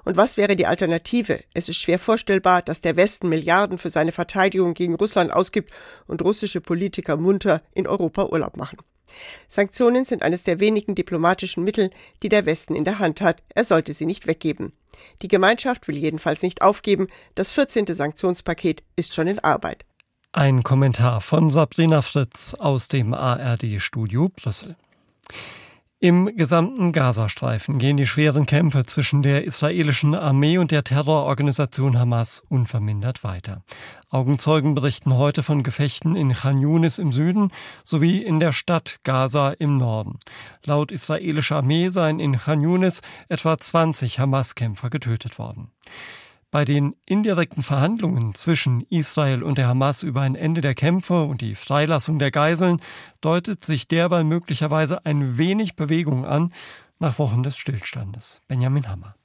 Und 0.05 0.17
was 0.17 0.37
wäre 0.37 0.57
die 0.57 0.67
Alternative? 0.67 1.41
Es 1.55 1.69
ist 1.69 1.79
schwer 1.79 1.99
vorstellbar, 1.99 2.63
dass 2.63 2.81
der 2.81 2.97
Westen 2.97 3.29
Milliarden 3.29 3.79
für 3.79 3.91
seine 3.91 4.13
Verteidigung 4.13 4.75
gegen 4.75 4.95
Russland 4.95 5.33
ausgibt 5.33 5.73
und 6.07 6.23
russische 6.23 6.61
Politiker 6.61 7.17
munter 7.17 7.63
in 7.75 7.87
Europa 7.87 8.27
Urlaub 8.27 8.57
machen. 8.57 8.79
Sanktionen 9.47 10.05
sind 10.05 10.23
eines 10.23 10.43
der 10.43 10.61
wenigen 10.61 10.95
diplomatischen 10.95 11.65
Mittel, 11.65 11.91
die 12.23 12.29
der 12.29 12.47
Westen 12.47 12.75
in 12.75 12.85
der 12.85 12.99
Hand 12.99 13.21
hat. 13.21 13.43
Er 13.55 13.65
sollte 13.65 13.93
sie 13.93 14.07
nicht 14.07 14.27
weggeben. 14.27 14.73
Die 15.21 15.29
Gemeinschaft 15.29 15.89
will 15.89 15.97
jedenfalls 15.97 16.43
nicht 16.43 16.63
aufgeben. 16.63 17.09
Das 17.35 17.51
14. 17.51 17.87
Sanktionspaket 17.87 18.83
ist 18.97 19.15
schon 19.15 19.27
in 19.27 19.39
Arbeit. 19.39 19.85
Ein 20.33 20.63
Kommentar 20.63 21.21
von 21.21 21.51
Sabrina 21.51 22.01
Fritz 22.01 22.55
aus 22.55 22.89
dem 22.89 23.13
ARD-Studio 23.13 24.31
Brüssel. 24.31 24.77
Im 26.05 26.37
gesamten 26.37 26.91
Gazastreifen 26.91 27.79
gehen 27.79 27.97
die 27.97 28.09
schweren 28.09 28.45
Kämpfe 28.45 28.85
zwischen 28.87 29.23
der 29.23 29.45
israelischen 29.45 30.17
Armee 30.17 30.59
und 30.59 30.73
der 30.73 30.83
Terrororganisation 30.83 31.97
Hamas 31.97 32.43
unvermindert 32.49 33.23
weiter. 33.23 33.63
Augenzeugen 34.11 34.75
berichten 34.75 35.17
heute 35.17 35.45
von 35.45 35.63
Gefechten 35.63 36.17
in 36.17 36.33
Khan 36.33 36.61
Yunis 36.61 36.99
im 36.99 37.13
Süden 37.13 37.53
sowie 37.85 38.21
in 38.21 38.41
der 38.41 38.53
Stadt 38.53 38.99
Gaza 39.05 39.53
im 39.53 39.79
Norden. 39.79 40.19
Laut 40.65 40.91
israelischer 40.91 41.59
Armee 41.59 41.89
seien 41.89 42.19
in 42.19 42.37
Khan 42.37 42.63
Yunis 42.63 43.01
etwa 43.29 43.57
20 43.57 44.19
Hamas-Kämpfer 44.19 44.91
getötet 44.91 45.39
worden. 45.39 45.71
Bei 46.53 46.67
den 46.67 46.95
indirekten 47.07 47.63
Verhandlungen 47.63 48.35
zwischen 48.35 48.83
Israel 48.91 49.43
und 49.43 49.57
der 49.57 49.69
Hamas 49.69 50.03
über 50.03 50.21
ein 50.21 50.35
Ende 50.35 50.61
der 50.61 50.75
Kämpfe 50.75 51.23
und 51.23 51.41
die 51.41 51.55
Freilassung 51.55 52.19
der 52.19 52.31
Geiseln 52.31 52.83
deutet 53.23 53.65
sich 53.65 53.89
derweil 53.89 54.23
möglicherweise 54.23 55.07
ein 55.07 55.39
wenig 55.39 55.77
Bewegung 55.77 56.27
an 56.27 56.53
nach 56.99 57.19
Wochen 57.19 57.43
des 57.43 57.57
Stillstandes. 57.57 58.43
Benjamin 58.49 58.87
Hammer. 58.87 59.17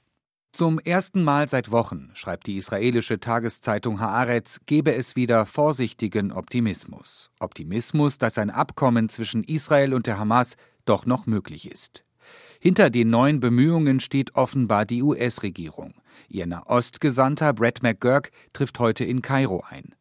Zum 0.52 0.78
ersten 0.78 1.22
Mal 1.22 1.50
seit 1.50 1.70
Wochen, 1.70 2.08
schreibt 2.14 2.46
die 2.46 2.56
israelische 2.56 3.20
Tageszeitung 3.20 4.00
Haaretz, 4.00 4.60
gebe 4.64 4.94
es 4.94 5.14
wieder 5.14 5.44
vorsichtigen 5.44 6.32
Optimismus. 6.32 7.30
Optimismus, 7.40 8.16
dass 8.16 8.38
ein 8.38 8.48
Abkommen 8.48 9.10
zwischen 9.10 9.44
Israel 9.44 9.92
und 9.92 10.06
der 10.06 10.18
Hamas 10.18 10.56
doch 10.86 11.04
noch 11.04 11.26
möglich 11.26 11.70
ist. 11.70 12.04
Hinter 12.58 12.88
den 12.88 13.10
neuen 13.10 13.38
Bemühungen 13.38 14.00
steht 14.00 14.34
offenbar 14.34 14.86
die 14.86 15.02
US-Regierung. 15.02 15.92
Ihr 16.28 16.46
Nahostgesandter 16.46 17.52
Brett 17.54 17.82
McGurk 17.82 18.30
trifft 18.52 18.78
heute 18.78 19.04
in 19.04 19.22
Kairo 19.22 19.64
ein. 19.68 19.94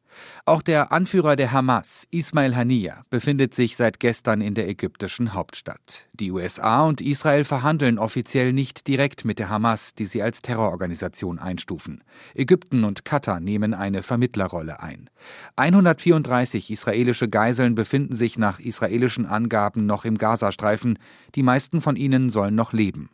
Auch 0.45 0.61
der 0.61 0.91
Anführer 0.91 1.35
der 1.35 1.51
Hamas, 1.51 2.07
Ismail 2.11 2.55
Haniyeh, 2.55 2.93
befindet 3.09 3.53
sich 3.53 3.75
seit 3.75 3.99
gestern 3.99 4.41
in 4.41 4.53
der 4.53 4.67
ägyptischen 4.67 5.33
Hauptstadt. 5.33 6.07
Die 6.13 6.31
USA 6.31 6.83
und 6.83 7.01
Israel 7.01 7.43
verhandeln 7.43 7.99
offiziell 7.99 8.53
nicht 8.53 8.87
direkt 8.87 9.25
mit 9.25 9.39
der 9.39 9.49
Hamas, 9.49 9.93
die 9.93 10.05
sie 10.05 10.21
als 10.21 10.41
Terrororganisation 10.41 11.39
einstufen. 11.39 12.03
Ägypten 12.33 12.83
und 12.83 13.05
Katar 13.05 13.39
nehmen 13.39 13.73
eine 13.73 14.03
Vermittlerrolle 14.03 14.81
ein. 14.81 15.09
134 15.55 16.71
israelische 16.71 17.29
Geiseln 17.29 17.75
befinden 17.75 18.13
sich 18.13 18.37
nach 18.37 18.59
israelischen 18.59 19.25
Angaben 19.25 19.85
noch 19.85 20.05
im 20.05 20.17
Gazastreifen. 20.17 20.97
Die 21.35 21.43
meisten 21.43 21.81
von 21.81 21.95
ihnen 21.95 22.29
sollen 22.29 22.55
noch 22.55 22.73
leben. 22.73 23.09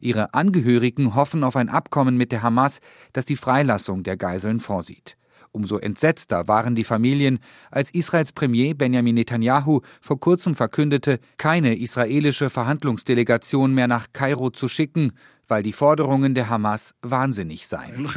Ihre 0.00 0.34
Angehörigen 0.34 1.14
hoffen 1.14 1.44
auf 1.44 1.56
ein 1.56 1.68
Abkommen 1.68 2.16
mit 2.16 2.32
der 2.32 2.42
Hamas, 2.42 2.80
das 3.12 3.24
die 3.24 3.36
Freilassung 3.36 4.02
der 4.02 4.16
Geiseln 4.16 4.58
vorsieht. 4.58 5.16
Umso 5.54 5.76
entsetzter 5.76 6.48
waren 6.48 6.74
die 6.74 6.84
Familien, 6.84 7.38
als 7.70 7.90
Israels 7.90 8.32
Premier 8.32 8.74
Benjamin 8.74 9.14
Netanyahu 9.14 9.82
vor 10.00 10.18
kurzem 10.18 10.54
verkündete, 10.54 11.20
keine 11.36 11.78
israelische 11.78 12.48
Verhandlungsdelegation 12.48 13.74
mehr 13.74 13.86
nach 13.86 14.08
Kairo 14.14 14.48
zu 14.48 14.66
schicken 14.66 15.12
weil 15.52 15.62
die 15.62 15.74
Forderungen 15.74 16.34
der 16.34 16.48
Hamas 16.48 16.94
wahnsinnig 17.02 17.66
seien. 17.66 18.08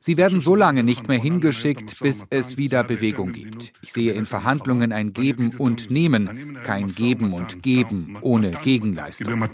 Sie 0.00 0.16
werden 0.18 0.38
so 0.38 0.54
lange 0.54 0.82
nicht 0.82 1.08
mehr 1.08 1.18
hingeschickt, 1.18 1.98
bis 2.00 2.26
es 2.28 2.58
wieder 2.58 2.84
Bewegung 2.84 3.32
gibt. 3.32 3.72
Ich 3.80 3.94
sehe 3.94 4.12
in 4.12 4.26
Verhandlungen 4.26 4.92
ein 4.92 5.14
Geben 5.14 5.52
und 5.56 5.90
Nehmen, 5.90 6.58
kein 6.62 6.94
Geben 6.94 7.32
und 7.32 7.62
Geben 7.62 8.18
ohne 8.20 8.50
Gegenleistung. 8.50 9.48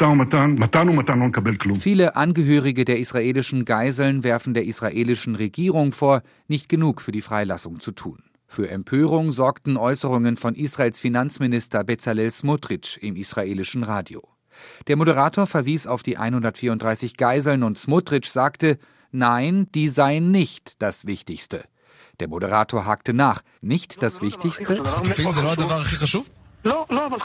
Viele 1.79 2.17
Angehörige 2.17 2.85
der 2.85 2.99
israelischen 2.99 3.65
Geiseln 3.65 4.25
werfen 4.25 4.55
der 4.55 4.65
israelischen 4.65 5.37
Regierung 5.37 5.93
vor, 5.93 6.23
nicht 6.49 6.69
genug 6.69 7.01
für 7.01 7.13
die 7.13 7.23
Freilassung 7.23 7.79
zu 7.79 7.93
tun. 7.93 8.25
Für 8.49 8.69
Empörung 8.69 9.31
sorgten 9.31 9.77
Äußerungen 9.77 10.37
von 10.37 10.57
Israels 10.57 10.99
Finanzminister 10.99 11.85
Bezalel 11.85 12.33
Smotrich 12.33 12.99
im 13.01 13.15
israelischen 13.15 13.85
Radio. 13.85 14.27
Der 14.89 14.97
Moderator 14.97 15.47
verwies 15.47 15.87
auf 15.87 16.03
die 16.03 16.17
134 16.17 17.17
Geiseln 17.17 17.63
und 17.63 17.79
Smotrich 17.79 18.31
sagte, 18.31 18.79
nein, 19.13 19.69
die 19.75 19.89
seien 19.89 20.31
nicht 20.31 20.81
das 20.83 21.07
Wichtigste. 21.07 21.65
Der 22.21 22.29
Moderator 22.29 22.85
hakte 22.85 23.15
nach, 23.15 23.43
nicht 23.61 24.03
das 24.03 24.21
Wichtigste? 24.21 24.83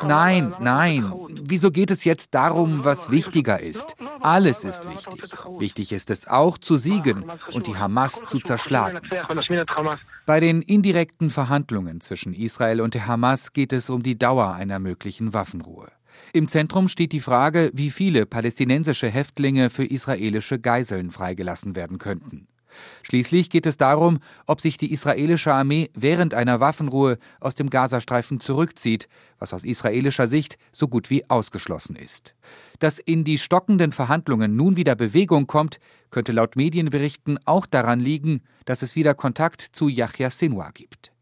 Nein, 0.04 0.54
nein. 0.60 1.14
Wieso 1.48 1.72
geht 1.72 1.92
es 1.92 2.06
jetzt 2.06 2.34
darum, 2.34 2.86
was 2.86 3.12
wichtiger 3.12 3.60
ist? 3.60 3.96
Alles 4.22 4.64
ist 4.64 4.90
wichtig. 4.90 5.32
Wichtig 5.60 5.92
ist 5.92 6.10
es 6.10 6.28
auch, 6.28 6.58
zu 6.58 6.78
siegen 6.78 7.26
und 7.52 7.68
die 7.68 7.78
Hamas 7.78 8.24
zu 8.26 8.40
zerschlagen. 8.40 9.02
Bei 10.26 10.40
den 10.40 10.62
indirekten 10.62 11.30
Verhandlungen 11.30 12.00
zwischen 12.00 12.34
Israel 12.34 12.80
und 12.80 12.94
der 12.94 13.08
Hamas 13.08 13.52
geht 13.52 13.74
es 13.74 13.90
um 13.90 14.04
die 14.04 14.18
Dauer 14.18 14.54
einer 14.54 14.80
möglichen 14.80 15.34
Waffenruhe. 15.34 15.92
Im 16.36 16.50
Zentrum 16.50 16.90
steht 16.90 17.14
die 17.14 17.22
Frage, 17.22 17.72
wie 17.74 17.90
viele 17.90 18.26
palästinensische 18.26 19.08
Häftlinge 19.08 19.70
für 19.70 19.86
israelische 19.86 20.60
Geiseln 20.60 21.10
freigelassen 21.10 21.78
werden 21.78 21.98
könnten. 21.98 22.50
Schließlich 23.04 23.50
geht 23.50 23.66
es 23.66 23.78
darum, 23.78 24.20
ob 24.46 24.60
sich 24.60 24.78
die 24.78 24.92
israelische 24.92 25.54
Armee 25.54 25.92
während 25.94 26.34
einer 26.34 26.60
Waffenruhe 26.60 27.20
aus 27.40 27.56
dem 27.56 27.70
Gazastreifen 27.70 28.42
zurückzieht, 28.42 29.08
was 29.40 29.54
aus 29.54 29.64
israelischer 29.64 30.28
Sicht 30.28 30.58
so 30.74 30.90
gut 30.90 31.10
wie 31.10 31.24
ausgeschlossen 31.30 31.96
ist. 31.96 32.36
Dass 32.80 33.00
in 33.00 33.24
die 33.24 33.38
stockenden 33.38 33.94
Verhandlungen 33.94 34.58
nun 34.58 34.76
wieder 34.76 34.96
Bewegung 34.96 35.48
kommt, 35.48 35.80
könnte 36.12 36.34
laut 36.34 36.58
Medienberichten 36.58 37.40
auch 37.46 37.66
daran 37.66 38.02
liegen, 38.02 38.42
dass 38.66 38.82
es 38.82 38.98
wieder 38.98 39.14
Kontakt 39.14 39.62
zu 39.72 39.88
Yahya 39.88 40.30
Sinwar 40.30 40.74
gibt. 40.74 41.15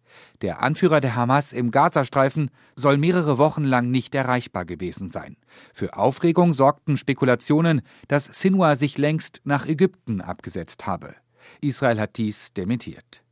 Der 0.43 0.61
Anführer 0.61 0.99
der 0.99 1.15
Hamas 1.15 1.53
im 1.53 1.71
Gazastreifen 1.71 2.51
soll 2.75 2.97
mehrere 2.97 3.37
Wochen 3.37 3.63
lang 3.63 3.89
nicht 3.89 4.13
erreichbar 4.13 4.65
gewesen 4.65 5.07
sein. 5.07 5.37
Für 5.73 5.95
Aufregung 5.95 6.51
sorgten 6.51 6.97
Spekulationen, 6.97 7.81
dass 8.09 8.25
Sinwar 8.25 8.75
sich 8.75 8.97
längst 8.97 9.39
nach 9.45 9.65
Ägypten 9.65 10.19
abgesetzt 10.19 10.85
habe. 10.85 11.15
Israel 11.61 11.97
hat 11.97 12.17
dies 12.17 12.51
dementiert. 12.51 13.23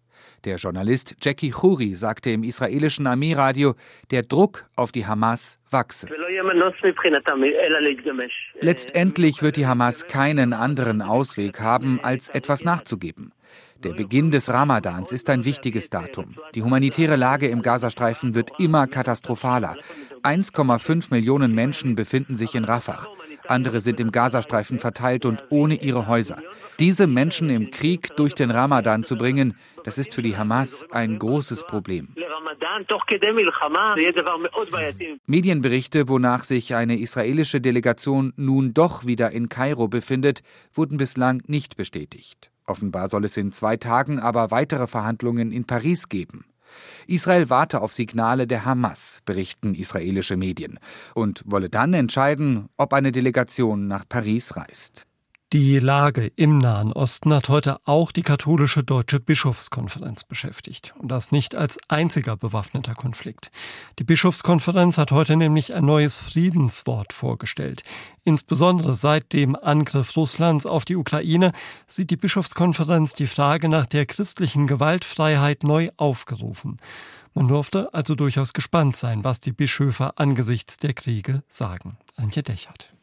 Der 0.46 0.56
Journalist 0.56 1.18
Jackie 1.22 1.50
Khoury 1.50 1.96
sagte 1.96 2.32
im 2.32 2.44
israelischen 2.44 3.06
Armeeradio, 3.06 3.76
der 4.10 4.24
Druck 4.24 4.70
auf 4.78 4.94
die 4.94 5.06
Hamas 5.06 5.60
wachse. 5.70 6.08
Letztendlich 8.62 9.42
wird 9.44 9.58
die 9.58 9.68
Hamas 9.68 10.08
keinen 10.08 10.54
anderen 10.54 11.02
Ausweg 11.02 11.60
haben, 11.60 12.00
als 12.02 12.30
etwas 12.30 12.64
nachzugeben. 12.64 13.34
Der 13.84 13.94
Beginn 13.94 14.30
des 14.30 14.50
Ramadans 14.50 15.12
ist 15.12 15.30
ein 15.30 15.44
wichtiges 15.44 15.90
Datum. 15.90 16.36
Die 16.54 16.62
humanitäre 16.62 17.16
Lage 17.16 17.48
im 17.48 17.62
Gazastreifen 17.62 18.36
wird 18.36 18.60
immer 18.60 18.86
katastrophaler. 18.86 19.76
1,5 20.24 21.12
Millionen 21.12 21.56
Menschen 21.56 21.96
befinden 21.96 22.38
sich 22.38 22.54
in 22.54 22.64
Rafah. 22.64 23.08
Andere 23.48 23.80
sind 23.80 24.00
im 24.00 24.12
Gazastreifen 24.12 24.78
verteilt 24.78 25.26
und 25.26 25.44
ohne 25.50 25.76
ihre 25.76 26.08
Häuser. 26.08 26.38
Diese 26.80 27.08
Menschen 27.08 27.50
im 27.50 27.72
Krieg 27.72 28.16
durch 28.18 28.36
den 28.36 28.52
Ramadan 28.52 29.04
zu 29.04 29.18
bringen, 29.18 29.56
das 29.84 29.98
ist 29.98 30.14
für 30.14 30.22
die 30.22 30.38
Hamas 30.38 30.86
ein 30.92 31.18
großes 31.18 31.66
Problem. 31.66 32.10
Medienberichte, 35.26 36.08
wonach 36.08 36.44
sich 36.44 36.76
eine 36.76 37.00
israelische 37.00 37.62
Delegation 37.62 38.34
nun 38.36 38.74
doch 38.74 39.06
wieder 39.08 39.32
in 39.32 39.50
Kairo 39.50 39.88
befindet, 39.88 40.44
wurden 40.74 40.98
bislang 40.98 41.42
nicht 41.48 41.78
bestätigt. 41.78 42.52
Offenbar 42.72 43.10
soll 43.10 43.26
es 43.26 43.36
in 43.36 43.52
zwei 43.52 43.76
Tagen 43.76 44.18
aber 44.18 44.50
weitere 44.50 44.88
Verhandlungen 44.88 45.52
in 45.52 45.66
Paris 45.66 46.08
geben. 46.08 46.46
Israel 47.06 47.50
warte 47.50 47.82
auf 47.82 47.92
Signale 47.92 48.48
der 48.48 48.64
Hamas, 48.64 49.20
berichten 49.26 49.76
israelische 49.76 50.38
Medien, 50.38 50.80
und 51.14 51.44
wolle 51.46 51.70
dann 51.70 51.94
entscheiden, 51.94 52.70
ob 52.78 52.94
eine 52.94 53.12
Delegation 53.12 53.90
nach 53.90 54.08
Paris 54.08 54.56
reist. 54.56 55.06
Die 55.54 55.80
Lage 55.80 56.32
im 56.38 56.60
Nahen 56.60 56.94
Osten 56.94 57.34
hat 57.34 57.50
heute 57.50 57.80
auch 57.84 58.14
die 58.14 58.22
katholische 58.22 58.86
Deutsche 58.86 59.20
Bischofskonferenz 59.20 60.24
beschäftigt. 60.24 60.94
Und 60.98 61.10
das 61.10 61.34
nicht 61.34 61.58
als 61.58 61.78
einziger 61.90 62.38
bewaffneter 62.38 62.96
Konflikt. 62.96 63.52
Die 64.00 64.06
Bischofskonferenz 64.06 64.98
hat 64.98 65.12
heute 65.12 65.36
nämlich 65.36 65.74
ein 65.74 65.84
neues 65.84 66.16
Friedenswort 66.16 67.12
vorgestellt. 67.12 67.84
Insbesondere 68.24 68.96
seit 68.96 69.34
dem 69.34 69.58
Angriff 69.58 70.16
Russlands 70.16 70.66
auf 70.66 70.86
die 70.86 70.96
Ukraine 70.96 71.52
sieht 71.86 72.12
die 72.12 72.18
Bischofskonferenz 72.18 73.16
die 73.16 73.28
Frage 73.28 73.68
nach 73.68 73.88
der 73.88 74.06
christlichen 74.06 74.68
Gewaltfreiheit 74.68 75.64
neu 75.64 75.90
aufgerufen. 75.98 76.78
Man 77.34 77.50
durfte 77.50 77.94
also 77.94 78.16
durchaus 78.16 78.54
gespannt 78.54 78.96
sein, 78.96 79.26
was 79.26 79.42
die 79.42 79.52
Bischöfe 79.52 80.18
angesichts 80.18 80.78
der 80.78 80.94
Kriege 80.94 81.44
sagen. 81.50 81.98
Antje 82.16 82.42
Dechert. 82.42 82.94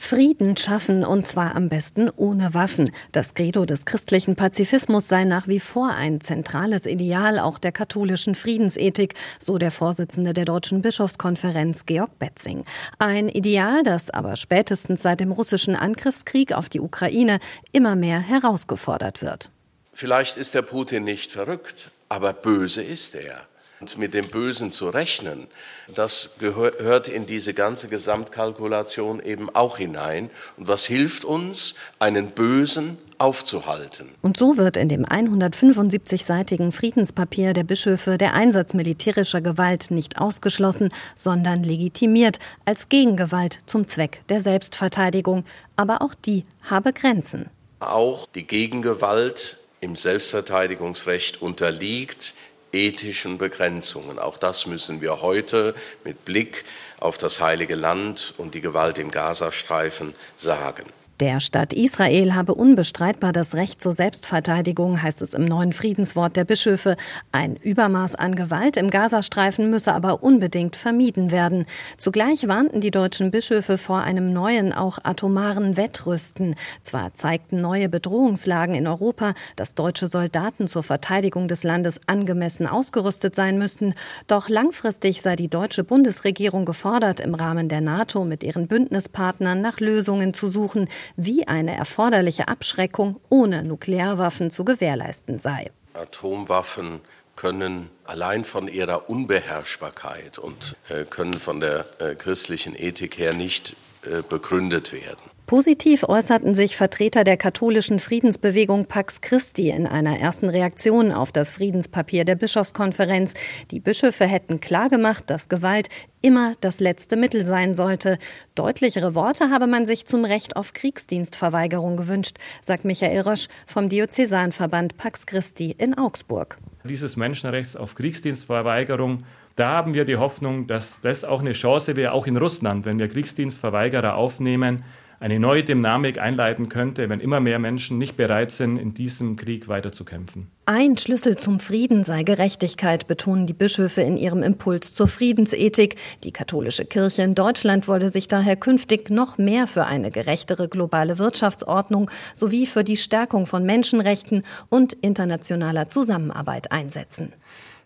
Frieden 0.00 0.56
schaffen 0.56 1.04
und 1.04 1.28
zwar 1.28 1.54
am 1.54 1.68
besten 1.68 2.10
ohne 2.16 2.54
Waffen. 2.54 2.90
Das 3.12 3.34
Credo 3.34 3.66
des 3.66 3.84
christlichen 3.84 4.34
Pazifismus 4.34 5.06
sei 5.06 5.24
nach 5.24 5.46
wie 5.46 5.60
vor 5.60 5.90
ein 5.90 6.22
zentrales 6.22 6.86
Ideal 6.86 7.38
auch 7.38 7.58
der 7.58 7.70
katholischen 7.70 8.34
Friedensethik, 8.34 9.14
so 9.38 9.58
der 9.58 9.70
Vorsitzende 9.70 10.32
der 10.32 10.46
Deutschen 10.46 10.80
Bischofskonferenz 10.80 11.84
Georg 11.84 12.18
Betzing. 12.18 12.64
Ein 12.98 13.28
Ideal, 13.28 13.82
das 13.84 14.10
aber 14.10 14.36
spätestens 14.36 15.02
seit 15.02 15.20
dem 15.20 15.32
russischen 15.32 15.76
Angriffskrieg 15.76 16.52
auf 16.52 16.70
die 16.70 16.80
Ukraine 16.80 17.38
immer 17.70 17.94
mehr 17.94 18.20
herausgefordert 18.20 19.20
wird. 19.20 19.50
Vielleicht 19.92 20.38
ist 20.38 20.54
der 20.54 20.62
Putin 20.62 21.04
nicht 21.04 21.30
verrückt, 21.30 21.90
aber 22.08 22.32
böse 22.32 22.82
ist 22.82 23.14
er. 23.14 23.49
Und 23.80 23.96
mit 23.96 24.12
dem 24.12 24.28
Bösen 24.30 24.72
zu 24.72 24.90
rechnen, 24.90 25.46
das 25.94 26.32
gehört 26.38 27.08
in 27.08 27.26
diese 27.26 27.54
ganze 27.54 27.88
Gesamtkalkulation 27.88 29.20
eben 29.20 29.48
auch 29.54 29.78
hinein. 29.78 30.30
Und 30.58 30.68
was 30.68 30.84
hilft 30.84 31.24
uns, 31.24 31.74
einen 31.98 32.32
Bösen 32.32 32.98
aufzuhalten. 33.20 34.10
Und 34.22 34.38
so 34.38 34.56
wird 34.56 34.76
in 34.76 34.88
dem 34.88 35.04
175-seitigen 35.04 36.72
Friedenspapier 36.72 37.52
der 37.52 37.64
Bischöfe 37.64 38.16
der 38.16 38.34
Einsatz 38.34 38.72
militärischer 38.72 39.42
Gewalt 39.42 39.90
nicht 39.90 40.18
ausgeschlossen, 40.18 40.88
sondern 41.14 41.62
legitimiert 41.62 42.38
als 42.64 42.88
Gegengewalt 42.88 43.58
zum 43.66 43.86
Zweck 43.88 44.20
der 44.28 44.40
Selbstverteidigung. 44.40 45.44
Aber 45.76 46.00
auch 46.02 46.14
die 46.14 46.44
habe 46.62 46.92
Grenzen. 46.92 47.50
Auch 47.80 48.26
die 48.26 48.46
Gegengewalt 48.46 49.58
im 49.80 49.96
Selbstverteidigungsrecht 49.96 51.40
unterliegt 51.40 52.34
ethischen 52.72 53.38
Begrenzungen. 53.38 54.18
Auch 54.18 54.36
das 54.36 54.66
müssen 54.66 55.00
wir 55.00 55.22
heute 55.22 55.74
mit 56.04 56.24
Blick 56.24 56.64
auf 56.98 57.18
das 57.18 57.40
heilige 57.40 57.74
Land 57.74 58.34
und 58.38 58.54
die 58.54 58.60
Gewalt 58.60 58.98
im 58.98 59.10
Gazastreifen 59.10 60.14
sagen. 60.36 60.84
Der 61.20 61.38
Staat 61.38 61.74
Israel 61.74 62.34
habe 62.34 62.54
unbestreitbar 62.54 63.34
das 63.34 63.54
Recht 63.54 63.82
zur 63.82 63.92
Selbstverteidigung, 63.92 65.02
heißt 65.02 65.20
es 65.20 65.34
im 65.34 65.44
neuen 65.44 65.74
Friedenswort 65.74 66.34
der 66.34 66.46
Bischöfe. 66.46 66.96
Ein 67.30 67.56
Übermaß 67.56 68.14
an 68.14 68.34
Gewalt 68.34 68.78
im 68.78 68.88
Gazastreifen 68.88 69.68
müsse 69.68 69.92
aber 69.92 70.22
unbedingt 70.22 70.76
vermieden 70.76 71.30
werden. 71.30 71.66
Zugleich 71.98 72.48
warnten 72.48 72.80
die 72.80 72.90
deutschen 72.90 73.30
Bischöfe 73.30 73.76
vor 73.76 73.98
einem 74.00 74.32
neuen, 74.32 74.72
auch 74.72 74.98
atomaren 75.02 75.76
Wettrüsten. 75.76 76.54
Zwar 76.80 77.12
zeigten 77.12 77.60
neue 77.60 77.90
Bedrohungslagen 77.90 78.74
in 78.74 78.86
Europa, 78.86 79.34
dass 79.56 79.74
deutsche 79.74 80.06
Soldaten 80.06 80.68
zur 80.68 80.82
Verteidigung 80.82 81.48
des 81.48 81.64
Landes 81.64 82.00
angemessen 82.06 82.66
ausgerüstet 82.66 83.34
sein 83.34 83.58
müssten, 83.58 83.92
doch 84.26 84.48
langfristig 84.48 85.20
sei 85.20 85.36
die 85.36 85.48
deutsche 85.48 85.84
Bundesregierung 85.84 86.64
gefordert, 86.64 87.20
im 87.20 87.34
Rahmen 87.34 87.68
der 87.68 87.82
NATO 87.82 88.24
mit 88.24 88.42
ihren 88.42 88.68
Bündnispartnern 88.68 89.60
nach 89.60 89.80
Lösungen 89.80 90.32
zu 90.32 90.48
suchen, 90.48 90.88
wie 91.16 91.46
eine 91.46 91.74
erforderliche 91.74 92.48
Abschreckung 92.48 93.20
ohne 93.28 93.62
Nuklearwaffen 93.62 94.50
zu 94.50 94.64
gewährleisten 94.64 95.40
sei. 95.40 95.70
Atomwaffen 95.94 97.00
können 97.36 97.90
allein 98.04 98.44
von 98.44 98.68
ihrer 98.68 99.08
Unbeherrschbarkeit 99.08 100.38
und 100.38 100.76
äh, 100.88 101.04
können 101.04 101.34
von 101.34 101.60
der 101.60 101.86
äh, 101.98 102.14
christlichen 102.14 102.74
Ethik 102.76 103.18
her 103.18 103.32
nicht 103.32 103.74
äh, 104.02 104.22
begründet 104.22 104.92
werden. 104.92 105.22
Positiv 105.50 106.04
äußerten 106.04 106.54
sich 106.54 106.76
Vertreter 106.76 107.24
der 107.24 107.36
katholischen 107.36 107.98
Friedensbewegung 107.98 108.86
Pax 108.86 109.20
Christi 109.20 109.70
in 109.70 109.88
einer 109.88 110.16
ersten 110.16 110.48
Reaktion 110.48 111.10
auf 111.10 111.32
das 111.32 111.50
Friedenspapier 111.50 112.24
der 112.24 112.36
Bischofskonferenz. 112.36 113.34
Die 113.72 113.80
Bischöfe 113.80 114.26
hätten 114.26 114.60
klargemacht, 114.60 115.28
dass 115.28 115.48
Gewalt 115.48 115.88
immer 116.22 116.52
das 116.60 116.78
letzte 116.78 117.16
Mittel 117.16 117.46
sein 117.46 117.74
sollte. 117.74 118.18
Deutlichere 118.54 119.16
Worte 119.16 119.50
habe 119.50 119.66
man 119.66 119.88
sich 119.88 120.06
zum 120.06 120.24
Recht 120.24 120.54
auf 120.54 120.72
Kriegsdienstverweigerung 120.72 121.96
gewünscht, 121.96 122.36
sagt 122.60 122.84
Michael 122.84 123.22
Rösch 123.22 123.48
vom 123.66 123.88
Diözesanverband 123.88 124.98
Pax 124.98 125.26
Christi 125.26 125.74
in 125.76 125.98
Augsburg. 125.98 126.58
Dieses 126.84 127.16
Menschenrechts 127.16 127.74
auf 127.74 127.96
Kriegsdienstverweigerung 127.96 129.24
da 129.56 129.72
haben 129.72 129.92
wir 129.92 130.06
die 130.06 130.16
Hoffnung, 130.16 130.66
dass 130.66 131.00
das 131.02 131.22
auch 131.22 131.40
eine 131.40 131.52
Chance 131.52 131.94
wäre, 131.96 132.12
auch 132.12 132.26
in 132.26 132.38
Russland, 132.38 132.86
wenn 132.86 132.98
wir 132.98 133.08
Kriegsdienstverweigerer 133.08 134.14
aufnehmen, 134.14 134.84
eine 135.20 135.38
neue 135.38 135.62
Dynamik 135.62 136.18
einleiten 136.18 136.70
könnte, 136.70 137.10
wenn 137.10 137.20
immer 137.20 137.40
mehr 137.40 137.58
Menschen 137.58 137.98
nicht 137.98 138.16
bereit 138.16 138.50
sind, 138.50 138.78
in 138.78 138.94
diesem 138.94 139.36
Krieg 139.36 139.68
weiterzukämpfen. 139.68 140.50
Ein 140.64 140.96
Schlüssel 140.96 141.36
zum 141.36 141.60
Frieden 141.60 142.04
sei 142.04 142.22
Gerechtigkeit, 142.22 143.06
betonen 143.06 143.46
die 143.46 143.52
Bischöfe 143.52 144.00
in 144.00 144.16
ihrem 144.16 144.42
Impuls 144.42 144.94
zur 144.94 145.08
Friedensethik. 145.08 145.96
Die 146.24 146.32
katholische 146.32 146.86
Kirche 146.86 147.22
in 147.22 147.34
Deutschland 147.34 147.86
wolle 147.86 148.08
sich 148.10 148.28
daher 148.28 148.56
künftig 148.56 149.10
noch 149.10 149.36
mehr 149.36 149.66
für 149.66 149.84
eine 149.84 150.10
gerechtere 150.10 150.68
globale 150.68 151.18
Wirtschaftsordnung 151.18 152.10
sowie 152.32 152.64
für 152.64 152.82
die 152.82 152.96
Stärkung 152.96 153.44
von 153.44 153.64
Menschenrechten 153.64 154.42
und 154.70 154.94
internationaler 154.94 155.88
Zusammenarbeit 155.88 156.72
einsetzen. 156.72 157.34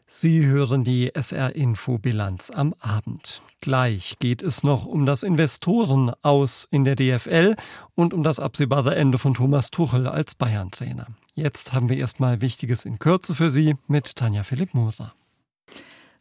Sie 0.07 0.47
hören 0.47 0.85
die 0.85 1.13
SR-Info-Bilanz 1.13 2.51
am 2.51 2.75
Abend. 2.79 3.43
Gleich 3.65 4.19
geht 4.19 4.43
es 4.43 4.63
noch 4.63 4.85
um 4.85 5.07
das 5.07 5.23
Investoren 5.23 6.13
aus 6.21 6.69
in 6.71 6.85
der 6.85 6.97
DFL 6.97 7.57
und 7.95 8.13
um 8.13 8.23
das 8.23 8.39
absehbare 8.39 8.95
Ende 8.95 9.17
von 9.17 9.33
Thomas 9.33 9.71
Tuchel 9.71 10.07
als 10.07 10.35
Bayern-Trainer. 10.35 11.07
Jetzt 11.35 11.73
haben 11.73 11.89
wir 11.89 11.97
erstmal 11.97 12.43
Wichtiges 12.43 12.85
in 12.85 12.99
Kürze 12.99 13.35
für 13.35 13.51
Sie 13.51 13.77
mit 13.89 14.17
Tanja 14.17 14.43
Philipp 14.43 14.75
Moser. 14.75 15.15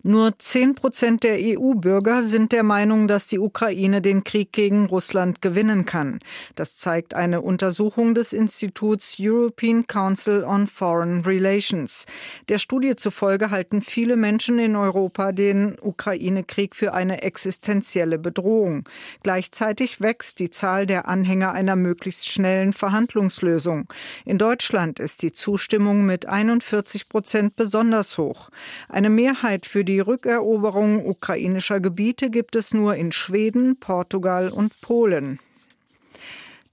Nur 0.05 0.37
10 0.37 0.75
Prozent 0.75 1.23
der 1.23 1.37
EU-Bürger 1.39 2.25
sind 2.25 2.51
der 2.51 2.63
Meinung, 2.63 3.07
dass 3.07 3.27
die 3.27 3.39
Ukraine 3.39 4.01
den 4.01 4.25
Krieg 4.25 4.51
gegen 4.51 4.87
Russland 4.87 5.41
gewinnen 5.41 5.85
kann. 5.85 6.19
Das 6.55 6.75
zeigt 6.75 7.13
eine 7.13 7.39
Untersuchung 7.39 8.13
des 8.13 8.33
Instituts 8.33 9.15
European 9.17 9.87
Council 9.87 10.43
on 10.43 10.67
Foreign 10.67 11.21
Relations. 11.21 12.05
Der 12.49 12.57
Studie 12.57 12.97
zufolge 12.97 13.49
halten 13.49 13.79
viele 13.79 14.17
Menschen 14.17 14.59
in 14.59 14.75
Europa 14.75 15.31
den 15.31 15.77
Ukraine-Krieg 15.79 16.75
für 16.75 16.93
eine 16.93 17.21
existenzielle 17.21 18.19
Bedrohung. 18.19 18.83
Gleichzeitig 19.23 20.01
wächst 20.01 20.39
die 20.39 20.49
Zahl 20.49 20.85
der 20.85 21.07
Anhänger 21.07 21.53
einer 21.53 21.77
möglichst 21.77 22.27
schnellen 22.27 22.73
Verhandlungslösung. 22.73 23.87
In 24.25 24.37
Deutschland 24.37 24.99
ist 24.99 25.21
die 25.21 25.31
Zustimmung 25.31 26.05
mit 26.05 26.25
41 26.25 27.07
Prozent 27.07 27.55
besonders 27.55 28.17
hoch. 28.17 28.49
Eine 28.89 29.09
Mehrheit 29.09 29.65
für 29.65 29.85
die 29.85 29.92
die 29.93 29.99
Rückeroberung 29.99 31.05
ukrainischer 31.05 31.79
Gebiete 31.79 32.31
gibt 32.31 32.55
es 32.55 32.73
nur 32.73 32.95
in 32.95 33.11
Schweden, 33.11 33.77
Portugal 33.79 34.49
und 34.49 34.81
Polen. 34.81 35.37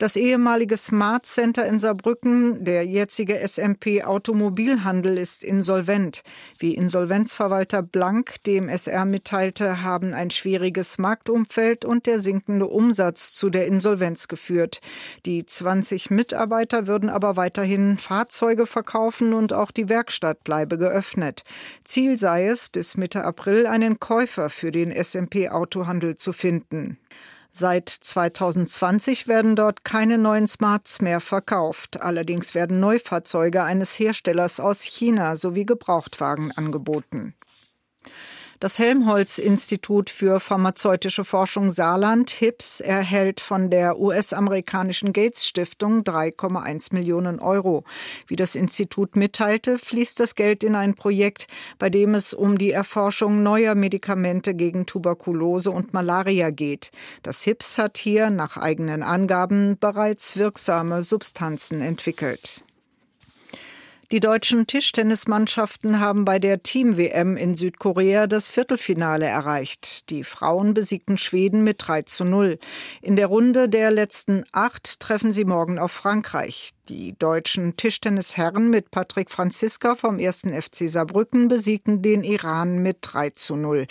Das 0.00 0.16
ehemalige 0.16 0.78
Smart 0.78 1.26
Center 1.26 1.66
in 1.66 1.78
Saarbrücken, 1.78 2.64
der 2.64 2.86
jetzige 2.86 3.46
SMP 3.46 4.02
Automobilhandel, 4.02 5.18
ist 5.18 5.44
insolvent. 5.44 6.22
Wie 6.58 6.74
Insolvenzverwalter 6.74 7.82
Blank 7.82 8.42
dem 8.44 8.70
SR 8.70 9.04
mitteilte, 9.04 9.82
haben 9.82 10.14
ein 10.14 10.30
schwieriges 10.30 10.96
Marktumfeld 10.96 11.84
und 11.84 12.06
der 12.06 12.18
sinkende 12.18 12.66
Umsatz 12.66 13.34
zu 13.34 13.50
der 13.50 13.66
Insolvenz 13.66 14.26
geführt. 14.26 14.80
Die 15.26 15.44
20 15.44 16.08
Mitarbeiter 16.08 16.86
würden 16.86 17.10
aber 17.10 17.36
weiterhin 17.36 17.98
Fahrzeuge 17.98 18.64
verkaufen 18.64 19.34
und 19.34 19.52
auch 19.52 19.70
die 19.70 19.90
Werkstatt 19.90 20.44
bleibe 20.44 20.78
geöffnet. 20.78 21.44
Ziel 21.84 22.16
sei 22.16 22.46
es, 22.46 22.70
bis 22.70 22.96
Mitte 22.96 23.22
April 23.22 23.66
einen 23.66 24.00
Käufer 24.00 24.48
für 24.48 24.72
den 24.72 24.92
SMP 24.92 25.50
Autohandel 25.50 26.16
zu 26.16 26.32
finden. 26.32 26.96
Seit 27.52 27.88
2020 27.88 29.26
werden 29.26 29.56
dort 29.56 29.84
keine 29.84 30.18
neuen 30.18 30.46
Smarts 30.46 31.02
mehr 31.02 31.20
verkauft. 31.20 32.00
Allerdings 32.00 32.54
werden 32.54 32.80
Neufahrzeuge 32.80 33.62
eines 33.62 33.98
Herstellers 33.98 34.60
aus 34.60 34.82
China 34.82 35.36
sowie 35.36 35.64
Gebrauchtwagen 35.64 36.52
angeboten. 36.52 37.34
Das 38.60 38.78
Helmholtz-Institut 38.78 40.10
für 40.10 40.38
pharmazeutische 40.38 41.24
Forschung 41.24 41.70
Saarland, 41.70 42.28
HIPS, 42.28 42.82
erhält 42.82 43.40
von 43.40 43.70
der 43.70 43.98
US-amerikanischen 43.98 45.14
Gates 45.14 45.46
Stiftung 45.46 46.02
3,1 46.02 46.92
Millionen 46.92 47.40
Euro. 47.40 47.84
Wie 48.26 48.36
das 48.36 48.56
Institut 48.56 49.16
mitteilte, 49.16 49.78
fließt 49.78 50.20
das 50.20 50.34
Geld 50.34 50.62
in 50.62 50.74
ein 50.74 50.94
Projekt, 50.94 51.46
bei 51.78 51.88
dem 51.88 52.14
es 52.14 52.34
um 52.34 52.58
die 52.58 52.70
Erforschung 52.70 53.42
neuer 53.42 53.74
Medikamente 53.74 54.54
gegen 54.54 54.84
Tuberkulose 54.84 55.70
und 55.70 55.94
Malaria 55.94 56.50
geht. 56.50 56.90
Das 57.22 57.42
HIPS 57.44 57.78
hat 57.78 57.96
hier 57.96 58.28
nach 58.28 58.58
eigenen 58.58 59.02
Angaben 59.02 59.78
bereits 59.80 60.36
wirksame 60.36 61.02
Substanzen 61.02 61.80
entwickelt. 61.80 62.62
Die 64.12 64.18
deutschen 64.18 64.66
Tischtennismannschaften 64.66 66.00
haben 66.00 66.24
bei 66.24 66.40
der 66.40 66.64
Team-WM 66.64 67.36
in 67.36 67.54
Südkorea 67.54 68.26
das 68.26 68.48
Viertelfinale 68.48 69.26
erreicht. 69.26 70.10
Die 70.10 70.24
Frauen 70.24 70.74
besiegten 70.74 71.16
Schweden 71.16 71.62
mit 71.62 71.76
3 71.78 72.02
zu 72.02 72.24
0. 72.24 72.58
In 73.02 73.14
der 73.14 73.28
Runde 73.28 73.68
der 73.68 73.92
letzten 73.92 74.42
acht 74.50 74.98
treffen 74.98 75.30
sie 75.30 75.44
morgen 75.44 75.78
auf 75.78 75.92
Frankreich. 75.92 76.70
Die 76.88 77.16
deutschen 77.16 77.76
Tischtennisherren 77.76 78.68
mit 78.68 78.90
Patrick 78.90 79.30
Franziska 79.30 79.94
vom 79.94 80.18
1. 80.18 80.40
FC 80.58 80.88
Saarbrücken 80.88 81.46
besiegten 81.46 82.02
den 82.02 82.24
Iran 82.24 82.82
mit 82.82 82.98
3 83.02 83.30
zu 83.30 83.54
0. 83.54 83.86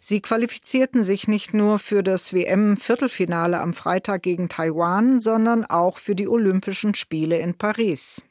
Sie 0.00 0.22
qualifizierten 0.22 1.04
sich 1.04 1.28
nicht 1.28 1.52
nur 1.52 1.78
für 1.78 2.02
das 2.02 2.32
WM-Viertelfinale 2.32 3.60
am 3.60 3.74
Freitag 3.74 4.22
gegen 4.22 4.48
Taiwan, 4.48 5.20
sondern 5.20 5.66
auch 5.66 5.98
für 5.98 6.14
die 6.14 6.28
Olympischen 6.28 6.94
Spiele 6.94 7.38
in 7.38 7.58
Paris. 7.58 8.22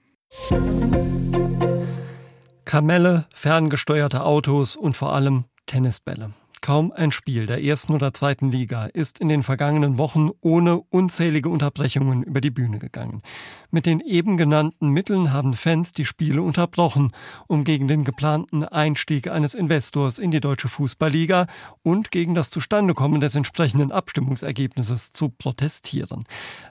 Kamelle, 2.70 3.26
ferngesteuerte 3.34 4.24
Autos 4.24 4.76
und 4.76 4.96
vor 4.96 5.16
allem 5.16 5.46
Tennisbälle. 5.66 6.34
Kaum 6.70 6.92
ein 6.92 7.12
Spiel 7.12 7.48
der 7.48 7.64
ersten 7.64 7.94
oder 7.94 8.14
zweiten 8.14 8.52
Liga 8.52 8.86
ist 8.86 9.18
in 9.18 9.28
den 9.28 9.42
vergangenen 9.42 9.98
Wochen 9.98 10.30
ohne 10.40 10.80
unzählige 10.80 11.50
Unterbrechungen 11.50 12.22
über 12.22 12.42
die 12.42 12.52
Bühne 12.52 12.78
gegangen. 12.78 13.24
Mit 13.72 13.88
den 13.88 14.02
eben 14.02 14.38
genannten 14.38 14.90
Mitteln 14.90 15.34
haben 15.34 15.56
Fans 15.56 15.94
die 15.94 16.06
Spiele 16.06 16.44
unterbrochen, 16.44 17.12
um 17.48 17.64
gegen 17.64 17.88
den 17.88 18.04
geplanten 18.04 18.64
Einstieg 18.64 19.32
eines 19.32 19.56
Investors 19.56 20.20
in 20.20 20.30
die 20.30 20.42
deutsche 20.42 20.68
Fußballliga 20.68 21.48
und 21.82 22.12
gegen 22.12 22.36
das 22.36 22.52
Zustandekommen 22.52 23.20
des 23.20 23.34
entsprechenden 23.34 23.92
Abstimmungsergebnisses 23.92 25.12
zu 25.12 25.30
protestieren. 25.30 26.26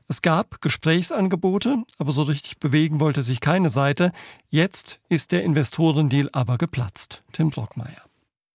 Es 0.06 0.22
gab 0.22 0.60
Gesprächsangebote, 0.60 1.82
aber 1.98 2.12
so 2.12 2.22
richtig 2.22 2.60
bewegen 2.60 3.00
wollte 3.00 3.24
sich 3.24 3.40
keine 3.40 3.68
Seite. 3.68 4.12
Jetzt 4.48 5.00
ist 5.08 5.32
der 5.32 5.42
Investorendeal 5.42 6.30
aber 6.30 6.56
geplatzt. 6.56 7.24
Tim 7.32 7.50
Brockmeier. 7.50 8.07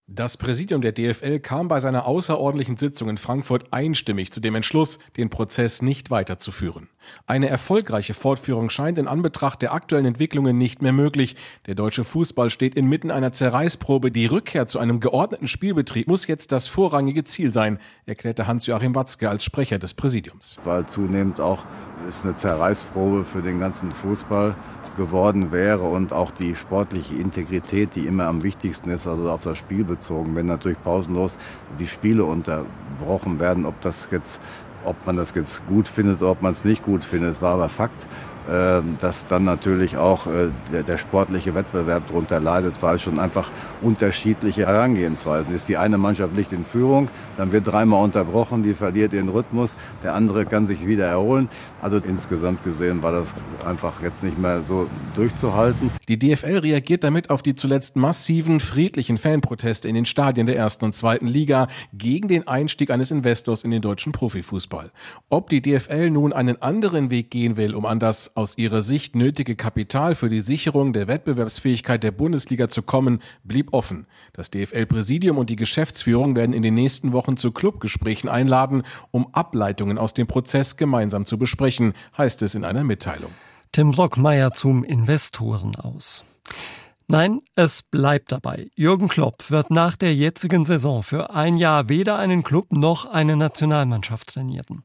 Das 0.07 0.35
Präsidium 0.35 0.81
der 0.81 0.91
DFL 0.91 1.39
kam 1.39 1.69
bei 1.69 1.79
seiner 1.79 2.05
außerordentlichen 2.05 2.75
Sitzung 2.75 3.07
in 3.07 3.17
Frankfurt 3.17 3.71
einstimmig 3.71 4.33
zu 4.33 4.41
dem 4.41 4.53
Entschluss, 4.53 4.99
den 5.15 5.29
Prozess 5.29 5.81
nicht 5.81 6.11
weiterzuführen. 6.11 6.89
Eine 7.25 7.47
erfolgreiche 7.47 8.13
Fortführung 8.13 8.69
scheint 8.69 8.97
in 8.97 9.07
Anbetracht 9.07 9.61
der 9.61 9.73
aktuellen 9.73 10.05
Entwicklungen 10.05 10.57
nicht 10.57 10.81
mehr 10.81 10.91
möglich. 10.91 11.37
Der 11.67 11.75
deutsche 11.75 12.03
Fußball 12.03 12.49
steht 12.49 12.75
inmitten 12.75 13.11
einer 13.11 13.31
Zerreißprobe. 13.31 14.11
Die 14.11 14.25
Rückkehr 14.25 14.67
zu 14.67 14.77
einem 14.77 14.99
geordneten 14.99 15.47
Spielbetrieb 15.47 16.07
muss 16.07 16.27
jetzt 16.27 16.51
das 16.51 16.67
vorrangige 16.67 17.23
Ziel 17.23 17.53
sein, 17.53 17.79
erklärte 18.05 18.45
Hans-Joachim 18.45 18.95
Watzke 18.95 19.29
als 19.29 19.45
Sprecher 19.45 19.79
des 19.79 19.93
Präsidiums. 19.93 20.57
Weil 20.65 20.85
zunehmend 20.85 21.39
auch 21.39 21.65
ist 22.07 22.25
eine 22.25 22.35
Zerreißprobe 22.35 23.23
für 23.23 23.41
den 23.41 23.59
ganzen 23.59 23.93
Fußball 23.93 24.55
geworden 24.97 25.51
wäre 25.51 25.81
und 25.81 26.13
auch 26.13 26.31
die 26.31 26.55
sportliche 26.55 27.15
Integrität, 27.15 27.95
die 27.95 28.05
immer 28.05 28.25
am 28.25 28.43
wichtigsten 28.43 28.91
ist, 28.91 29.07
also 29.07 29.29
auf 29.31 29.43
das 29.43 29.57
Spiel 29.57 29.83
bezogen, 29.83 30.35
wenn 30.35 30.45
natürlich 30.45 30.81
pausenlos 30.83 31.37
die 31.79 31.87
Spiele 31.87 32.25
unterbrochen 32.25 33.39
werden, 33.39 33.65
ob 33.65 33.79
das 33.81 34.07
jetzt 34.11 34.39
ob 34.85 35.05
man 35.05 35.15
das 35.15 35.33
jetzt 35.33 35.65
gut 35.65 35.87
findet 35.87 36.21
oder 36.21 36.31
ob 36.31 36.41
man 36.41 36.51
es 36.51 36.65
nicht 36.65 36.83
gut 36.83 37.05
findet. 37.05 37.31
Es 37.31 37.41
war 37.41 37.53
aber 37.53 37.69
Fakt, 37.69 38.05
ähm, 38.51 38.97
dass 38.99 39.25
dann 39.25 39.45
natürlich 39.45 39.95
auch 39.95 40.27
äh, 40.27 40.49
der, 40.71 40.83
der, 40.83 40.97
sportliche 40.97 41.55
Wettbewerb 41.55 42.07
darunter 42.07 42.41
leidet, 42.41 42.81
weil 42.81 42.95
es 42.95 43.01
schon 43.01 43.17
einfach 43.17 43.49
unterschiedliche 43.81 44.67
Herangehensweisen 44.67 45.55
ist. 45.55 45.69
Die 45.69 45.77
eine 45.77 45.97
Mannschaft 45.97 46.35
liegt 46.35 46.51
in 46.51 46.65
Führung, 46.65 47.07
dann 47.37 47.51
wird 47.51 47.67
dreimal 47.67 48.03
unterbrochen, 48.03 48.63
die 48.63 48.73
verliert 48.73 49.13
ihren 49.13 49.29
Rhythmus, 49.29 49.75
der 50.03 50.13
andere 50.13 50.45
kann 50.45 50.65
sich 50.65 50.85
wieder 50.85 51.05
erholen. 51.05 51.49
Also 51.81 51.97
insgesamt 51.97 52.63
gesehen 52.63 53.03
war 53.03 53.11
das 53.11 53.27
einfach 53.65 54.01
jetzt 54.01 54.23
nicht 54.23 54.37
mehr 54.37 54.63
so 54.63 54.87
durchzuhalten. 55.15 55.91
Die 56.07 56.17
DFL 56.17 56.59
reagiert 56.59 57.03
damit 57.03 57.29
auf 57.29 57.41
die 57.41 57.55
zuletzt 57.55 57.95
massiven 57.95 58.59
friedlichen 58.59 59.17
Fanproteste 59.17 59.89
in 59.89 59.95
den 59.95 60.05
Stadien 60.05 60.47
der 60.47 60.55
ersten 60.55 60.85
und 60.85 60.93
zweiten 60.93 61.27
Liga 61.27 61.67
gegen 61.93 62.27
den 62.27 62.47
Einstieg 62.47 62.89
eines 62.89 63.11
Investors 63.11 63.63
in 63.63 63.71
den 63.71 63.81
deutschen 63.81 64.11
Profifußball. 64.13 64.91
Ob 65.29 65.49
die 65.49 65.61
DFL 65.61 66.09
nun 66.09 66.31
einen 66.31 66.61
anderen 66.61 67.09
Weg 67.09 67.31
gehen 67.31 67.57
will, 67.57 67.75
um 67.75 67.85
an 67.85 67.99
das 67.99 68.37
aus 68.37 68.57
ihrer 68.57 68.81
Sicht 68.81 69.15
nötige 69.15 69.55
Kapital 69.55 70.15
für 70.15 70.29
die 70.29 70.41
Sicherung 70.41 70.93
der 70.93 71.07
Wettbewerbsfähigkeit 71.07 72.03
der 72.03 72.11
Bundesliga 72.11 72.69
zu 72.69 72.81
kommen, 72.81 73.19
blieb 73.43 73.73
offen. 73.73 74.05
Das 74.31 74.51
DFL-Präsidium 74.51 75.37
und 75.37 75.49
die 75.49 75.55
Geschäftsführung 75.55 76.35
werden 76.35 76.53
in 76.53 76.61
den 76.61 76.75
nächsten 76.75 77.11
Wochen 77.11 77.22
zu 77.37 77.51
Clubgesprächen 77.51 78.29
einladen, 78.29 78.83
um 79.11 79.27
Ableitungen 79.33 79.97
aus 79.97 80.13
dem 80.13 80.27
Prozess 80.27 80.77
gemeinsam 80.77 81.25
zu 81.25 81.37
besprechen, 81.37 81.93
heißt 82.17 82.41
es 82.43 82.55
in 82.55 82.65
einer 82.65 82.83
Mitteilung. 82.83 83.31
Tim 83.71 83.91
Brockmeier 83.91 84.51
zum 84.51 84.83
Investoren 84.83 85.75
aus. 85.75 86.23
Nein, 87.07 87.41
es 87.55 87.83
bleibt 87.83 88.31
dabei. 88.31 88.69
Jürgen 88.75 89.07
Klopp 89.07 89.49
wird 89.49 89.71
nach 89.71 89.97
der 89.97 90.15
jetzigen 90.15 90.65
Saison 90.65 91.03
für 91.03 91.31
ein 91.31 91.57
Jahr 91.57 91.89
weder 91.89 92.17
einen 92.17 92.43
Club 92.43 92.71
noch 92.71 93.05
eine 93.05 93.35
Nationalmannschaft 93.35 94.33
trainieren. 94.33 94.83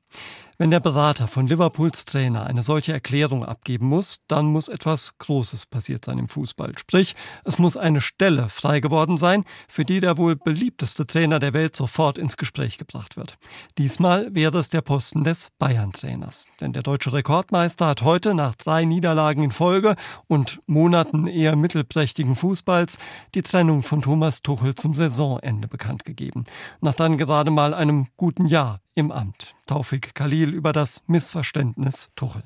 Wenn 0.60 0.72
der 0.72 0.80
Berater 0.80 1.28
von 1.28 1.46
Liverpools 1.46 2.04
Trainer 2.04 2.44
eine 2.44 2.64
solche 2.64 2.92
Erklärung 2.92 3.44
abgeben 3.44 3.86
muss, 3.86 4.22
dann 4.26 4.46
muss 4.46 4.66
etwas 4.66 5.16
Großes 5.18 5.66
passiert 5.66 6.04
sein 6.04 6.18
im 6.18 6.26
Fußball. 6.26 6.76
Sprich, 6.76 7.14
es 7.44 7.60
muss 7.60 7.76
eine 7.76 8.00
Stelle 8.00 8.48
frei 8.48 8.80
geworden 8.80 9.18
sein, 9.18 9.44
für 9.68 9.84
die 9.84 10.00
der 10.00 10.18
wohl 10.18 10.34
beliebteste 10.34 11.06
Trainer 11.06 11.38
der 11.38 11.52
Welt 11.52 11.76
sofort 11.76 12.18
ins 12.18 12.36
Gespräch 12.36 12.76
gebracht 12.76 13.16
wird. 13.16 13.36
Diesmal 13.78 14.34
wäre 14.34 14.58
es 14.58 14.68
der 14.68 14.80
Posten 14.80 15.22
des 15.22 15.50
Bayern-Trainers. 15.60 16.46
Denn 16.60 16.72
der 16.72 16.82
deutsche 16.82 17.12
Rekordmeister 17.12 17.86
hat 17.86 18.02
heute 18.02 18.34
nach 18.34 18.56
drei 18.56 18.84
Niederlagen 18.84 19.44
in 19.44 19.52
Folge 19.52 19.94
und 20.26 20.60
Monaten 20.66 21.28
eher 21.28 21.54
mittelprächtigen 21.54 22.34
Fußballs 22.34 22.98
die 23.36 23.42
Trennung 23.42 23.84
von 23.84 24.02
Thomas 24.02 24.42
Tuchel 24.42 24.74
zum 24.74 24.96
Saisonende 24.96 25.68
bekannt 25.68 26.04
gegeben. 26.04 26.46
Nach 26.80 26.94
dann 26.94 27.16
gerade 27.16 27.52
mal 27.52 27.74
einem 27.74 28.08
guten 28.16 28.46
Jahr 28.46 28.80
im 28.98 29.12
Amt. 29.12 29.54
Taufik 29.66 30.12
Khalil 30.16 30.52
über 30.52 30.72
das 30.72 31.02
Missverständnis 31.06 32.10
Tuchel. 32.16 32.42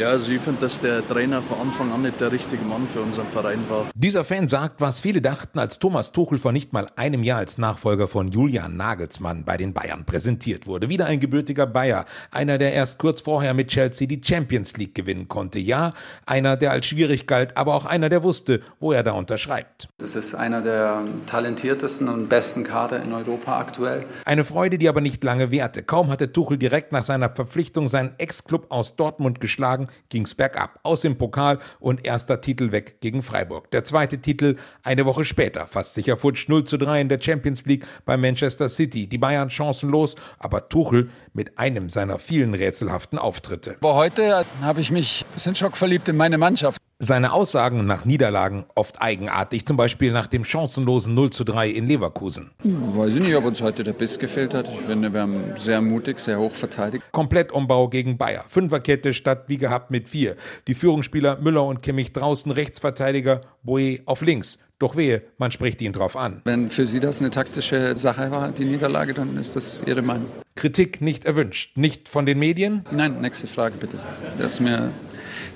Ja, 0.00 0.10
also 0.10 0.30
ich 0.32 0.40
finde, 0.40 0.60
dass 0.62 0.78
der 0.78 1.06
Trainer 1.06 1.42
von 1.42 1.58
Anfang 1.60 1.92
an 1.92 2.02
nicht 2.02 2.20
der 2.20 2.30
richtige 2.30 2.62
Mann 2.64 2.86
für 2.88 3.00
unseren 3.00 3.26
Verein 3.26 3.68
war. 3.68 3.86
Dieser 3.94 4.24
Fan 4.24 4.46
sagt, 4.46 4.80
was 4.80 5.00
viele 5.00 5.20
dachten, 5.20 5.58
als 5.58 5.78
Thomas 5.78 6.12
Tuchel 6.12 6.38
vor 6.38 6.52
nicht 6.52 6.72
mal 6.72 6.88
einem 6.96 7.22
Jahr 7.22 7.38
als 7.38 7.58
Nachfolger 7.58 8.06
von 8.06 8.28
Julian 8.28 8.76
Nagelsmann 8.76 9.44
bei 9.44 9.56
den 9.56 9.74
Bayern 9.74 10.06
präsentiert 10.06 10.66
wurde. 10.66 10.88
Wieder 10.88 11.06
ein 11.06 11.18
gebürtiger 11.18 11.66
Bayer, 11.66 12.04
einer, 12.30 12.56
der 12.56 12.72
erst 12.72 12.98
kurz 12.98 13.20
vorher 13.20 13.52
mit 13.52 13.68
Chelsea 13.68 14.06
die 14.06 14.20
Champions 14.22 14.76
League 14.76 14.94
gewinnen 14.94 15.28
konnte. 15.28 15.58
Ja, 15.58 15.92
einer, 16.24 16.56
der 16.56 16.70
als 16.70 16.86
schwierig 16.86 17.26
galt, 17.26 17.56
aber 17.56 17.74
auch 17.74 17.84
einer, 17.84 18.08
der 18.08 18.22
wusste, 18.22 18.62
wo 18.78 18.92
er 18.92 19.02
da 19.02 19.12
unterschreibt. 19.12 19.88
Das 19.98 20.14
ist 20.14 20.34
einer 20.34 20.62
der 20.62 21.02
talentiertesten 21.26 22.08
und 22.08 22.28
besten 22.28 22.64
Kader 22.64 23.02
in 23.02 23.12
Europa 23.12 23.58
aktuell. 23.58 24.04
Eine 24.24 24.44
Freude, 24.44 24.78
die 24.78 24.88
aber 24.88 25.00
nicht 25.00 25.22
lange 25.24 25.50
währte. 25.50 25.82
Kaum 25.82 26.10
hatte 26.10 26.32
Tuchel 26.32 26.58
direkt 26.58 26.92
nach 26.92 27.04
seiner 27.04 27.28
Verpflichtung 27.28 27.88
seinen 27.88 28.12
Ex-Club 28.18 28.66
aus 28.70 28.96
Dortmund 28.96 29.40
geschlagen 29.40 29.69
geschlagen, 29.70 29.88
ging's 30.08 30.34
bergab. 30.34 30.80
Aus 30.82 31.02
dem 31.02 31.16
Pokal 31.16 31.58
und 31.78 32.04
erster 32.04 32.40
Titel 32.40 32.72
weg 32.72 33.00
gegen 33.00 33.22
Freiburg. 33.22 33.70
Der 33.70 33.84
zweite 33.84 34.18
Titel 34.18 34.56
eine 34.82 35.04
Woche 35.06 35.24
später, 35.24 35.66
fast 35.66 35.94
sicher 35.94 36.16
futsch 36.16 36.48
0 36.48 36.64
zu 36.64 36.76
3 36.76 37.02
in 37.02 37.08
der 37.08 37.20
Champions 37.20 37.66
League 37.66 37.86
bei 38.04 38.16
Manchester 38.16 38.68
City. 38.68 39.06
Die 39.06 39.18
Bayern 39.18 39.50
chancenlos, 39.50 40.16
aber 40.38 40.68
Tuchel 40.68 41.10
mit 41.32 41.58
einem 41.58 41.88
seiner 41.88 42.18
vielen 42.18 42.54
rätselhaften 42.54 43.18
Auftritte. 43.18 43.76
Aber 43.80 43.94
heute 43.94 44.44
habe 44.62 44.80
ich 44.80 44.90
mich 44.90 45.24
ein 45.28 45.34
bisschen 45.34 45.54
schockverliebt 45.54 46.08
in 46.08 46.16
meine 46.16 46.38
Mannschaft. 46.38 46.80
Seine 47.02 47.32
Aussagen 47.32 47.86
nach 47.86 48.04
Niederlagen 48.04 48.66
oft 48.74 49.00
eigenartig, 49.00 49.64
zum 49.64 49.78
Beispiel 49.78 50.12
nach 50.12 50.26
dem 50.26 50.44
chancenlosen 50.44 51.14
0 51.14 51.30
zu 51.30 51.44
3 51.44 51.70
in 51.70 51.86
Leverkusen. 51.86 52.50
Weiß 52.62 53.16
ich 53.16 53.22
nicht, 53.22 53.34
ob 53.36 53.46
uns 53.46 53.62
heute 53.62 53.84
der 53.84 53.94
Biss 53.94 54.18
gefehlt 54.18 54.52
hat. 54.52 54.68
Ich 54.68 54.80
finde, 54.82 55.14
wir 55.14 55.22
haben 55.22 55.42
sehr 55.56 55.80
mutig, 55.80 56.18
sehr 56.18 56.38
hoch 56.38 56.50
verteidigt. 56.50 57.02
Komplettumbau 57.10 57.88
gegen 57.88 58.18
Bayer. 58.18 58.44
Fünferkette 58.48 59.14
statt 59.14 59.44
wie 59.46 59.56
gehabt 59.56 59.90
mit 59.90 60.10
vier. 60.10 60.36
Die 60.66 60.74
Führungsspieler 60.74 61.38
Müller 61.40 61.64
und 61.64 61.80
Kimmich 61.80 62.12
draußen, 62.12 62.52
Rechtsverteidiger 62.52 63.40
Boe 63.62 64.00
auf 64.04 64.20
links. 64.20 64.58
Doch 64.78 64.94
wehe, 64.94 65.22
man 65.38 65.50
spricht 65.50 65.80
ihn 65.80 65.94
drauf 65.94 66.16
an. 66.16 66.42
Wenn 66.44 66.68
für 66.68 66.84
Sie 66.84 67.00
das 67.00 67.22
eine 67.22 67.30
taktische 67.30 67.96
Sache 67.96 68.30
war, 68.30 68.50
die 68.50 68.66
Niederlage, 68.66 69.14
dann 69.14 69.38
ist 69.38 69.56
das 69.56 69.82
Ihre 69.86 70.02
Meinung. 70.02 70.26
Kritik 70.54 71.00
nicht 71.00 71.24
erwünscht. 71.24 71.78
Nicht 71.78 72.10
von 72.10 72.26
den 72.26 72.38
Medien? 72.38 72.84
Nein, 72.90 73.22
nächste 73.22 73.46
Frage 73.46 73.76
bitte. 73.80 73.98
Das 74.36 74.52
ist 74.52 74.60
mir 74.60 74.90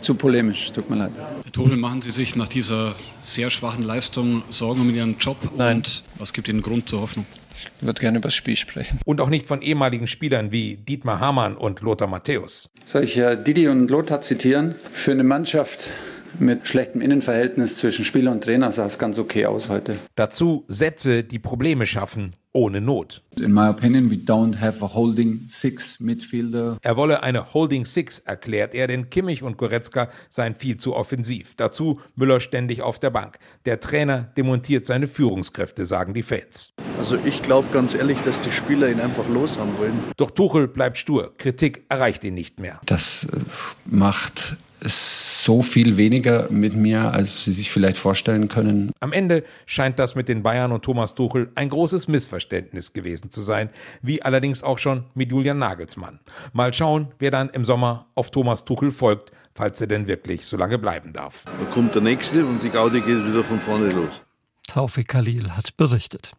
zu 0.04 0.14
polemisch. 0.14 0.70
Tut 0.72 0.90
mir 0.90 0.96
leid. 0.96 1.10
Herr 1.42 1.52
Tuchel, 1.52 1.76
machen 1.76 2.02
Sie 2.02 2.10
sich 2.10 2.36
nach 2.36 2.48
dieser 2.48 2.94
sehr 3.20 3.50
schwachen 3.50 3.82
Leistung 3.82 4.42
Sorgen 4.50 4.82
um 4.82 4.94
Ihren 4.94 5.18
Job? 5.18 5.36
Nein. 5.56 5.78
Und 5.78 6.04
was 6.18 6.32
gibt 6.32 6.48
Ihnen 6.48 6.62
Grund 6.62 6.88
zur 6.88 7.00
Hoffnung? 7.00 7.26
Ich 7.56 7.86
würde 7.86 8.00
gerne 8.00 8.18
über 8.18 8.26
das 8.26 8.34
Spiel 8.34 8.56
sprechen. 8.56 8.98
Und 9.04 9.20
auch 9.20 9.30
nicht 9.30 9.46
von 9.46 9.62
ehemaligen 9.62 10.06
Spielern 10.06 10.52
wie 10.52 10.76
Dietmar 10.76 11.20
Hamann 11.20 11.56
und 11.56 11.80
Lothar 11.80 12.08
Matthäus. 12.08 12.68
Soll 12.84 13.04
ich 13.04 13.16
äh, 13.16 13.36
Didi 13.36 13.68
und 13.68 13.90
Lothar 13.90 14.20
zitieren? 14.20 14.74
Für 14.92 15.12
eine 15.12 15.24
Mannschaft 15.24 15.90
mit 16.38 16.66
schlechtem 16.66 17.00
Innenverhältnis 17.00 17.78
zwischen 17.78 18.04
Spieler 18.04 18.32
und 18.32 18.44
Trainer 18.44 18.72
sah 18.72 18.86
es 18.86 18.98
ganz 18.98 19.18
okay 19.18 19.46
aus 19.46 19.68
heute. 19.68 19.96
Dazu 20.16 20.64
Sätze, 20.68 21.24
die 21.24 21.38
Probleme 21.38 21.86
schaffen, 21.86 22.34
ohne 22.54 22.80
Not. 22.80 23.20
In 23.38 23.52
my 23.52 23.68
opinion, 23.68 24.10
we 24.10 24.16
don't 24.16 24.60
have 24.60 24.82
a 24.82 24.94
holding 24.94 25.42
six 25.48 26.00
midfielder. 26.00 26.78
Er 26.82 26.96
wolle 26.96 27.22
eine 27.22 27.52
Holding 27.52 27.84
Six, 27.84 28.20
erklärt 28.20 28.74
er, 28.74 28.86
denn 28.86 29.10
Kimmich 29.10 29.42
und 29.42 29.58
Goretzka 29.58 30.08
seien 30.30 30.54
viel 30.54 30.76
zu 30.76 30.94
offensiv. 30.94 31.54
Dazu 31.56 32.00
Müller 32.14 32.40
ständig 32.40 32.80
auf 32.80 32.98
der 32.98 33.10
Bank. 33.10 33.38
Der 33.66 33.80
Trainer 33.80 34.32
demontiert 34.36 34.86
seine 34.86 35.08
Führungskräfte, 35.08 35.84
sagen 35.84 36.14
die 36.14 36.22
Fans. 36.22 36.72
Also 36.98 37.18
ich 37.24 37.42
glaube 37.42 37.68
ganz 37.72 37.94
ehrlich, 37.94 38.18
dass 38.20 38.40
die 38.40 38.52
Spieler 38.52 38.88
ihn 38.88 39.00
einfach 39.00 39.28
los 39.28 39.58
haben 39.58 39.76
wollen. 39.78 40.02
Doch 40.16 40.30
Tuchel 40.30 40.68
bleibt 40.68 40.96
stur. 40.96 41.34
Kritik 41.36 41.84
erreicht 41.88 42.22
ihn 42.24 42.34
nicht 42.34 42.60
mehr. 42.60 42.80
Das 42.86 43.24
äh, 43.32 43.38
macht 43.84 44.56
so 44.84 45.62
viel 45.62 45.96
weniger 45.96 46.50
mit 46.50 46.74
mir, 46.74 47.12
als 47.12 47.44
Sie 47.44 47.52
sich 47.52 47.70
vielleicht 47.70 47.96
vorstellen 47.96 48.48
können. 48.48 48.92
Am 49.00 49.12
Ende 49.12 49.44
scheint 49.66 49.98
das 49.98 50.14
mit 50.14 50.28
den 50.28 50.42
Bayern 50.42 50.72
und 50.72 50.82
Thomas 50.82 51.14
Tuchel 51.14 51.50
ein 51.54 51.68
großes 51.68 52.08
Missverständnis 52.08 52.92
gewesen 52.92 53.30
zu 53.30 53.42
sein, 53.42 53.70
wie 54.02 54.22
allerdings 54.22 54.62
auch 54.62 54.78
schon 54.78 55.04
mit 55.14 55.30
Julian 55.30 55.58
Nagelsmann. 55.58 56.20
Mal 56.52 56.72
schauen, 56.72 57.08
wer 57.18 57.30
dann 57.30 57.50
im 57.50 57.64
Sommer 57.64 58.06
auf 58.14 58.30
Thomas 58.30 58.64
Tuchel 58.64 58.90
folgt, 58.90 59.32
falls 59.54 59.80
er 59.80 59.86
denn 59.86 60.06
wirklich 60.06 60.46
so 60.46 60.56
lange 60.56 60.78
bleiben 60.78 61.12
darf. 61.12 61.44
Da 61.44 61.72
kommt 61.72 61.94
der 61.94 62.02
nächste 62.02 62.44
und 62.44 62.62
die 62.62 62.70
Gaudi 62.70 63.00
geht 63.00 63.26
wieder 63.26 63.44
von 63.44 63.60
vorne 63.60 63.90
los. 63.90 64.22
Taufik 64.66 65.08
Khalil 65.08 65.56
hat 65.56 65.76
berichtet. 65.76 66.32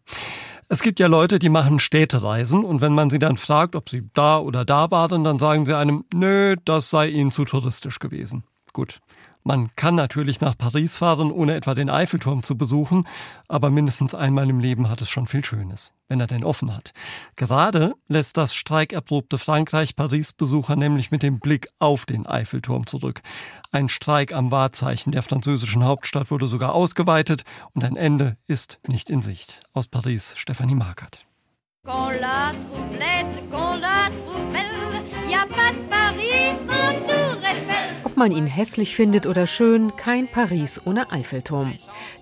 Es 0.68 0.82
gibt 0.82 1.00
ja 1.00 1.08
Leute, 1.08 1.38
die 1.38 1.50
machen 1.50 1.80
Städtereisen 1.80 2.66
und 2.66 2.82
wenn 2.82 2.94
man 2.94 3.10
sie 3.10 3.20
dann 3.20 3.38
fragt, 3.38 3.76
ob 3.76 3.90
sie 3.90 4.10
da 4.14 4.40
oder 4.40 4.66
da 4.66 4.90
waren, 4.90 5.24
dann 5.24 5.38
sagen 5.38 5.66
sie 5.66 5.78
einem, 5.78 6.06
nö, 6.14 6.56
das 6.66 6.90
sei 6.90 7.08
ihnen 7.10 7.32
zu 7.32 7.46
touristisch 7.46 8.00
gewesen. 8.00 8.44
Gut. 8.74 9.00
Man 9.48 9.70
kann 9.76 9.94
natürlich 9.94 10.42
nach 10.42 10.58
Paris 10.58 10.98
fahren, 10.98 11.32
ohne 11.32 11.54
etwa 11.54 11.76
den 11.76 11.92
Eiffelturm 11.92 12.42
zu 12.42 12.58
besuchen, 12.58 13.08
aber 13.48 13.70
mindestens 13.70 14.16
einmal 14.16 14.50
im 14.50 14.60
Leben 14.60 14.90
hat 14.90 15.02
es 15.02 15.10
schon 15.12 15.28
viel 15.28 15.46
Schönes, 15.46 15.94
wenn 16.08 16.20
er 16.20 16.26
denn 16.26 16.44
offen 16.44 16.76
hat. 16.76 16.94
Gerade 17.36 17.94
lässt 18.08 18.38
das 18.38 18.56
streikerprobte 18.56 19.38
Frankreich 19.38 19.96
Paris-Besucher 19.96 20.76
nämlich 20.76 21.12
mit 21.12 21.22
dem 21.22 21.40
Blick 21.40 21.68
auf 21.78 22.08
den 22.08 22.26
Eiffelturm 22.26 22.88
zurück. 22.88 23.22
Ein 23.72 23.88
Streik 23.88 24.34
am 24.34 24.50
Wahrzeichen 24.50 25.12
der 25.12 25.22
französischen 25.22 25.84
Hauptstadt 25.84 26.32
wurde 26.32 26.48
sogar 26.48 26.74
ausgeweitet 26.74 27.44
und 27.74 27.84
ein 27.84 27.98
Ende 27.98 28.38
ist 28.48 28.80
nicht 28.88 29.12
in 29.12 29.22
Sicht. 29.22 29.60
Aus 29.74 29.88
Paris 29.88 30.34
Stefanie 30.38 30.74
Markert. 30.74 31.24
Qu'on 31.86 32.20
la 32.20 32.52
trouve 32.52 32.98
laide, 32.98 33.48
qu'on 33.52 33.80
la 33.80 34.10
trouve 34.10 34.52
belle, 34.52 35.04
y 35.30 35.36
a 35.36 35.46
pas 35.46 35.72
Paris 35.88 36.58
sans 36.66 37.06
Tour 37.06 37.38
Eiffel. 37.44 38.05
Ob 38.16 38.20
man 38.20 38.32
ihn 38.32 38.48
hässlich 38.48 38.96
findet 38.96 39.28
oder 39.28 39.46
schön, 39.46 39.94
kein 39.98 40.30
Paris 40.30 40.80
ohne 40.86 41.12
Eiffelturm. 41.12 41.74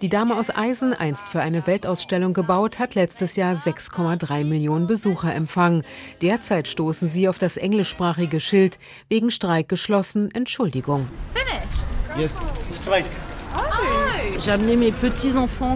Die 0.01 0.09
Dame 0.09 0.35
aus 0.35 0.49
Eisen, 0.49 0.91
einst 0.91 1.29
für 1.29 1.39
eine 1.39 1.67
Weltausstellung 1.67 2.33
gebaut, 2.33 2.79
hat 2.79 2.95
letztes 2.95 3.35
Jahr 3.35 3.53
6,3 3.53 4.43
Millionen 4.43 4.87
Besucher 4.87 5.35
empfangen. 5.35 5.83
Derzeit 6.19 6.67
stoßen 6.67 7.09
sie 7.09 7.29
auf 7.29 7.37
das 7.37 7.57
englischsprachige 7.57 8.39
Schild 8.39 8.79
wegen 9.07 9.29
Streik 9.29 9.69
geschlossen. 9.69 10.31
Entschuldigung. 10.33 11.05
Finished. 11.31 12.19
Yes, 12.19 12.51
strike. 12.71 13.05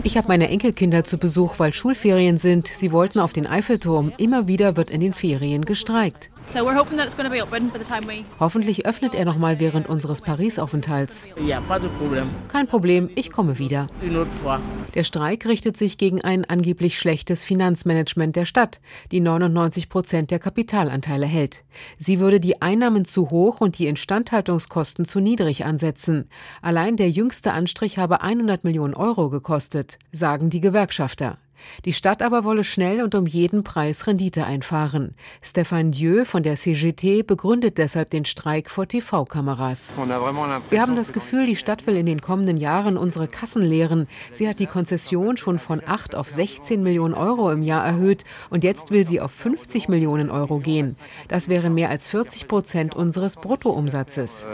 Ich 0.04 0.18
habe 0.18 0.28
meine 0.28 0.50
Enkelkinder 0.50 1.04
zu 1.04 1.20
Besuch, 1.20 1.60
weil 1.60 1.74
Schulferien 1.74 2.40
sind. 2.40 2.68
Sie 2.68 2.92
wollten 2.92 3.20
auf 3.20 3.34
den 3.34 3.46
Eiffelturm. 3.46 4.12
Immer 4.18 4.48
wieder 4.48 4.78
wird 4.78 4.90
in 4.90 5.00
den 5.00 5.14
Ferien 5.14 5.64
gestreikt. 5.66 6.32
So 6.48 6.60
we're 6.60 6.78
hoping 6.78 6.98
that 6.98 7.08
it's 7.08 7.18
going 7.18 7.30
to 7.30 7.36
be 7.36 7.42
open 7.42 7.70
by 7.72 7.78
the 7.78 7.84
time 7.84 8.08
we. 8.08 8.24
Hoffentlich 8.40 8.86
öffnet 8.86 9.14
er 9.14 9.26
noch 9.26 9.38
mal 9.38 9.60
während 9.60 9.90
unseres 9.90 10.22
Paris-Aufenthalts. 10.22 11.28
Kein 12.48 12.68
Problem, 12.68 13.10
ich 13.16 13.32
komme 13.32 13.58
wieder. 13.58 13.90
Der 14.96 15.04
Streik 15.04 15.46
richtet 15.46 15.76
sich 15.76 15.98
gegen 15.98 16.22
ein 16.22 16.46
angeblich 16.46 16.98
schlechtes 16.98 17.44
Finanzmanagement 17.44 18.38
der 18.38 18.46
Stadt, 18.46 18.80
die 19.12 19.20
99 19.20 19.90
Prozent 19.90 20.32
der 20.32 20.40
Kapitalanteile 20.40 21.26
hält. 21.26 21.66
Sie 21.98 22.22
würde 22.22 22.40
die 22.40 22.62
Einnahmen 22.62 23.04
zu 23.04 23.30
hoch 23.30 23.60
und 23.60 23.78
die 23.78 23.88
Instandhaltungskosten 23.88 25.04
zu 25.04 25.20
niedrig 25.20 25.66
ansetzen. 25.66 26.30
Allein 26.62 26.96
der 26.96 27.10
jüngste 27.10 27.52
Anstrich 27.52 27.98
habe 27.98 28.22
100 28.22 28.64
Millionen 28.64 28.94
Euro 28.94 29.30
gekostet, 29.30 30.00
sagen 30.14 30.50
die 30.50 30.62
Gewerkschafter. 30.62 31.38
Die 31.86 31.94
Stadt 31.94 32.22
aber 32.22 32.44
wolle 32.44 32.64
schnell 32.64 33.02
und 33.02 33.16
um 33.16 33.26
jeden 33.26 33.64
Preis 33.64 34.08
Rendite 34.08 34.46
einfahren. 34.46 35.16
Stéphane 35.44 35.92
Dieu 35.92 36.26
von 36.26 36.44
der 36.44 36.56
CGT 36.56 37.24
begründet 37.26 37.78
deshalb 37.78 38.10
den 38.10 38.26
Streik 38.26 38.70
vor 38.70 38.88
TV-Kameras. 38.88 39.90
Wir 40.70 40.82
haben 40.82 40.96
das 40.96 41.14
Gefühl, 41.14 41.46
die 41.46 41.56
Stadt 41.56 41.88
will 41.88 41.96
in 41.96 42.06
den 42.06 42.22
kommenden 42.22 42.58
Jahren 42.58 42.98
unsere 42.98 43.28
Kassen 43.28 43.62
leeren. 43.62 44.08
Sie 44.34 44.48
hat 44.48 44.60
die 44.60 44.66
Konzession 44.66 45.38
schon 45.38 45.60
von 45.60 45.82
8 45.86 46.16
auf 46.16 46.30
16 46.30 46.82
Millionen 46.84 47.14
Euro 47.14 47.52
im 47.52 47.64
Jahr 47.64 47.86
erhöht 47.86 48.24
und 48.50 48.64
jetzt 48.64 48.92
will 48.92 49.08
sie 49.08 49.22
auf 49.22 49.32
50 49.32 49.88
Millionen 49.90 50.30
Euro 50.30 50.60
gehen. 50.60 50.96
Das 51.28 51.50
wären 51.50 51.74
mehr 51.74 51.90
als 51.90 52.08
40 52.10 52.48
Prozent 52.48 52.96
unseres 52.96 53.36
Bruttoumsatzes. 53.36 54.46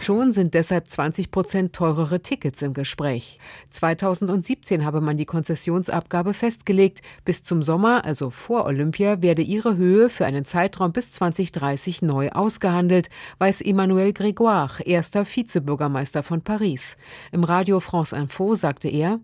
Schon 0.00 0.32
sind 0.32 0.54
deshalb 0.54 0.88
20 0.88 1.30
Prozent 1.30 1.72
teurere 1.72 2.20
Tickets 2.20 2.62
im 2.62 2.74
Gespräch. 2.74 3.38
2017 3.70 4.84
habe 4.84 5.00
man 5.00 5.16
die 5.16 5.26
Konzessionsabgabe 5.26 6.17
festgelegt. 6.34 7.02
Bis 7.24 7.42
zum 7.42 7.62
Sommer, 7.62 8.04
also 8.04 8.30
vor 8.30 8.64
Olympia, 8.64 9.22
werde 9.22 9.42
ihre 9.42 9.76
Höhe 9.76 10.08
für 10.10 10.26
einen 10.26 10.44
Zeitraum 10.44 10.92
bis 10.92 11.12
2030 11.12 12.02
neu 12.02 12.30
ausgehandelt, 12.30 13.08
weiß 13.38 13.60
Emmanuel 13.60 14.10
Grégoire, 14.10 14.82
erster 14.84 15.24
Vizebürgermeister 15.24 16.22
von 16.22 16.42
Paris. 16.42 16.96
Im 17.32 17.44
Radio 17.44 17.80
France 17.80 18.14
Info 18.14 18.54
sagte 18.54 18.88
er, 18.88 19.20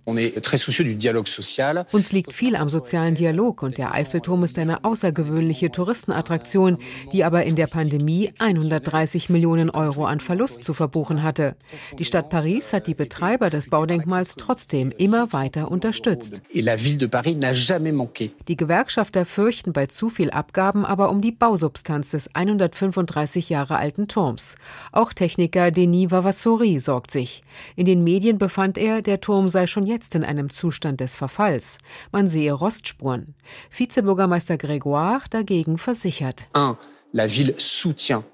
uns 1.92 2.12
liegt 2.12 2.32
viel 2.32 2.56
am 2.56 2.68
sozialen 2.68 3.14
Dialog 3.14 3.62
und 3.62 3.78
der 3.78 3.94
Eiffelturm 3.94 4.44
ist 4.44 4.58
eine 4.58 4.84
außergewöhnliche 4.84 5.70
Touristenattraktion, 5.70 6.78
die 7.12 7.24
aber 7.24 7.44
in 7.44 7.56
der 7.56 7.66
Pandemie 7.66 8.32
130 8.38 9.30
Millionen 9.30 9.70
Euro 9.70 10.06
an 10.06 10.20
Verlust 10.20 10.64
zu 10.64 10.72
verbuchen 10.72 11.22
hatte. 11.22 11.56
Die 11.98 12.04
Stadt 12.04 12.30
Paris 12.30 12.72
hat 12.72 12.86
die 12.86 12.94
Betreiber 12.94 13.50
des 13.50 13.68
Baudenkmals 13.68 14.36
trotzdem 14.36 14.90
immer 14.90 15.32
weiter 15.32 15.70
unterstützt. 15.70 16.42
Die 16.84 18.56
Gewerkschafter 18.56 19.24
fürchten 19.24 19.72
bei 19.72 19.86
zu 19.86 20.08
viel 20.08 20.30
Abgaben 20.30 20.84
aber 20.84 21.10
um 21.10 21.20
die 21.20 21.32
Bausubstanz 21.32 22.10
des 22.10 22.34
135 22.34 23.48
Jahre 23.48 23.76
alten 23.76 24.08
Turms. 24.08 24.56
Auch 24.92 25.12
Techniker 25.12 25.70
Denis 25.70 26.10
Vavassori 26.10 26.78
sorgt 26.80 27.10
sich. 27.10 27.42
In 27.76 27.86
den 27.86 28.04
Medien 28.04 28.38
befand 28.38 28.76
er, 28.78 29.02
der 29.02 29.20
Turm 29.20 29.48
sei 29.48 29.66
schon 29.66 29.86
jetzt 29.86 30.14
in 30.14 30.24
einem 30.24 30.50
Zustand 30.50 31.00
des 31.00 31.16
Verfalls. 31.16 31.78
Man 32.12 32.28
sehe 32.28 32.52
Rostspuren. 32.52 33.34
Vizebürgermeister 33.70 34.56
Grégoire 34.56 35.28
dagegen 35.30 35.78
versichert. 35.78 36.46
La 37.12 37.28
ville 37.28 37.54
soutient 37.58 38.24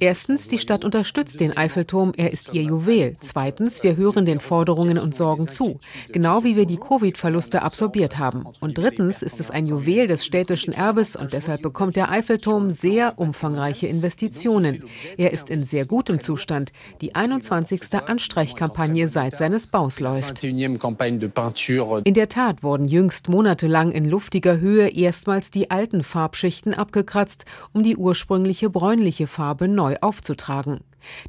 Erstens, 0.00 0.46
die 0.46 0.58
Stadt 0.58 0.84
unterstützt 0.84 1.40
den 1.40 1.56
Eiffelturm, 1.56 2.12
er 2.16 2.32
ist 2.32 2.54
ihr 2.54 2.62
Juwel. 2.62 3.16
Zweitens, 3.20 3.82
wir 3.82 3.96
hören 3.96 4.26
den 4.26 4.38
Forderungen 4.38 4.98
und 4.98 5.16
Sorgen 5.16 5.48
zu, 5.48 5.80
genau 6.12 6.44
wie 6.44 6.54
wir 6.54 6.66
die 6.66 6.76
Covid-Verluste 6.76 7.62
absorbiert 7.62 8.18
haben. 8.18 8.44
Und 8.60 8.78
drittens 8.78 9.22
ist 9.22 9.40
es 9.40 9.50
ein 9.50 9.66
Juwel 9.66 10.06
des 10.06 10.24
städtischen 10.24 10.72
Erbes 10.72 11.16
und 11.16 11.32
deshalb 11.32 11.62
bekommt 11.62 11.96
der 11.96 12.10
Eiffelturm 12.10 12.70
sehr 12.70 13.18
umfangreiche 13.18 13.88
Investitionen. 13.88 14.84
Er 15.16 15.32
ist 15.32 15.50
in 15.50 15.60
sehr 15.60 15.84
gutem 15.84 16.20
Zustand. 16.20 16.72
Die 17.00 17.16
21. 17.16 17.82
Anstreichkampagne 18.06 19.08
seit 19.08 19.36
seines 19.36 19.66
Baus 19.66 19.98
läuft. 19.98 20.44
In 20.44 22.14
der 22.14 22.28
Tat 22.28 22.62
wurden 22.62 22.86
jüngst 22.86 23.28
monatelang 23.28 23.90
in 23.90 24.08
luftiger 24.08 24.60
Höhe 24.60 24.88
erstmals 24.88 25.50
die 25.50 25.70
alten 25.70 26.04
Farbschichten 26.04 26.72
abgekratzt, 26.72 27.46
um 27.72 27.82
die 27.82 27.96
ursprüngliche 27.96 28.70
bräunliche 28.70 29.23
Farbe 29.26 29.68
neu 29.68 29.96
aufzutragen. 30.00 30.80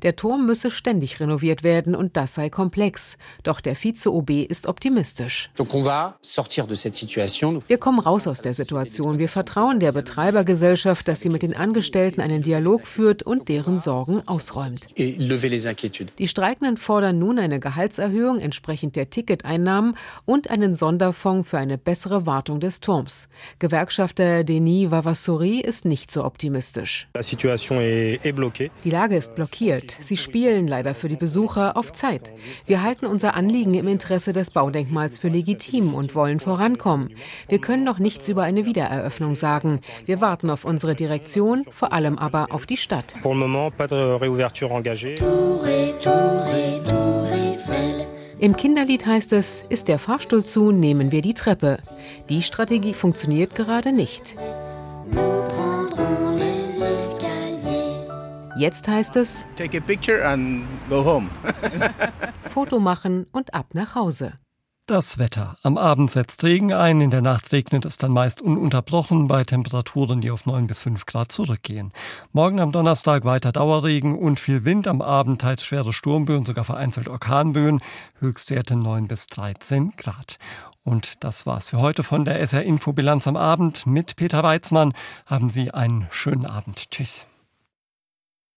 Der 0.04 0.16
Turm 0.16 0.46
müsse 0.46 0.72
ständig 0.72 1.20
renoviert 1.20 1.64
werden 1.64 1.96
und 1.96 2.18
das 2.18 2.36
sei 2.36 2.50
komplex. 2.50 3.18
Doch 3.44 3.62
der 3.62 3.76
Vize-OB 3.76 4.30
ist 4.50 4.68
optimistisch. 4.68 5.50
Wir 5.58 7.78
kommen 7.78 8.00
raus 8.00 8.28
aus 8.28 8.42
der 8.42 8.54
Situation. 8.54 9.20
Wir 9.20 9.30
vertrauen 9.30 9.80
der 9.80 9.92
Betreibergesellschaft, 9.92 11.08
dass 11.08 11.22
sie 11.22 11.30
mit 11.30 11.42
den 11.42 11.56
Angestellten 11.56 12.22
einen 12.22 12.42
Dialog 12.42 12.88
führt 12.88 13.24
und 13.24 13.50
deren 13.50 13.80
Sorgen 13.80 14.22
ausräumt. 14.28 14.88
Die 14.98 16.28
Streikenden 16.28 16.78
fordern 16.78 17.20
nun 17.20 17.40
eine 17.40 17.60
Gehaltserhöhung 17.60 18.40
entsprechend 18.40 18.96
der 18.96 19.10
Ticketeinnahmen 19.10 19.96
und 20.26 20.50
einen 20.50 20.76
Sonderfonds 20.76 21.50
für 21.50 21.58
eine 21.58 21.78
bessere 21.78 22.26
Wartung 22.26 22.60
des 22.60 22.80
Turms. 22.80 23.28
Gewerkschafter 23.60 24.44
Denis 24.44 24.92
Vavassori 24.92 25.60
ist 25.60 25.86
nicht 25.86 26.12
so 26.12 26.24
optimistisch. 26.24 27.08
Die 28.84 28.90
Lage 28.90 29.16
ist 29.16 29.36
blockiert. 29.36 29.65
Garantiert. 29.66 29.96
Sie 30.00 30.18
spielen 30.18 30.68
leider 30.68 30.96
für 30.96 31.08
die 31.10 31.16
Besucher 31.16 31.78
auf 31.78 31.94
Zeit. 31.94 32.32
Wir 32.66 32.84
halten 32.84 33.06
unser 33.06 33.36
Anliegen 33.36 33.74
im 33.74 33.88
Interesse 33.88 34.34
des 34.34 34.52
Baudenkmals 34.52 35.20
für 35.20 35.30
legitim 35.30 35.94
und 35.94 36.16
wollen 36.16 36.40
vorankommen. 36.40 37.12
Wir 37.50 37.60
können 37.60 37.84
noch 37.84 38.00
nichts 38.00 38.28
über 38.30 38.44
eine 38.44 38.66
Wiedereröffnung 38.66 39.36
sagen. 39.36 39.82
Wir 40.06 40.22
warten 40.22 40.50
auf 40.50 40.66
unsere 40.66 40.96
Direktion, 40.96 41.66
vor 41.72 41.94
allem 41.94 42.18
aber 42.18 42.48
auf 42.52 42.66
die 42.66 42.78
Stadt. 42.78 43.14
Im 48.38 48.58
Kinderlied 48.58 49.06
heißt 49.06 49.34
es, 49.34 49.64
ist 49.70 49.88
der 49.88 49.98
Fahrstuhl 49.98 50.44
zu, 50.46 50.72
nehmen 50.72 51.12
wir 51.12 51.22
die 51.22 51.34
Treppe. 51.34 51.78
Die 52.30 52.42
Strategie 52.44 52.94
funktioniert 52.94 53.56
gerade 53.56 53.92
nicht. 53.92 54.36
Jetzt 58.58 58.88
heißt 58.88 59.18
es 59.18 59.46
Take 59.58 59.78
a 59.78 59.82
picture 59.82 60.26
and 60.26 60.64
go 60.90 61.04
home. 61.04 61.30
Foto 62.50 62.80
machen 62.80 63.28
und 63.34 63.54
ab 63.54 63.68
nach 63.74 63.96
Hause. 63.96 64.34
Das 64.88 65.18
Wetter. 65.18 65.58
Am 65.64 65.78
Abend 65.78 66.12
setzt 66.12 66.44
Regen 66.44 66.72
ein, 66.72 67.02
in 67.02 67.10
der 67.10 67.24
Nacht 67.24 67.52
regnet 67.52 67.86
es 67.86 67.98
dann 67.98 68.12
meist 68.12 68.40
ununterbrochen 68.40 69.28
bei 69.28 69.44
Temperaturen, 69.44 70.22
die 70.22 70.30
auf 70.30 70.46
9 70.46 70.68
bis 70.68 70.80
5 70.80 71.06
Grad 71.06 71.32
zurückgehen. 71.32 71.92
Morgen 72.32 72.60
am 72.60 72.72
Donnerstag 72.72 73.26
weiter 73.26 73.52
Dauerregen 73.52 74.16
und 74.16 74.40
viel 74.40 74.64
Wind, 74.64 74.88
am 74.88 75.02
Abend 75.02 75.42
teils 75.42 75.66
schwere 75.66 75.92
Sturmböen, 75.92 76.46
sogar 76.46 76.64
vereinzelt 76.64 77.08
Orkanböen, 77.08 77.82
Höchstwerte 78.20 78.76
9 78.76 79.08
bis 79.08 79.28
13 79.28 79.94
Grad. 79.98 80.38
Und 80.84 81.24
das 81.24 81.48
war's 81.48 81.70
für 81.70 81.80
heute 81.80 82.04
von 82.04 82.24
der 82.24 82.40
SR 82.40 82.64
Infobilanz 82.64 83.28
am 83.28 83.38
Abend 83.38 83.88
mit 83.88 84.16
Peter 84.16 84.44
Weizmann. 84.44 84.94
Haben 85.26 85.50
Sie 85.50 85.72
einen 85.72 86.08
schönen 86.12 86.46
Abend. 86.46 86.92
Tschüss. 86.92 87.26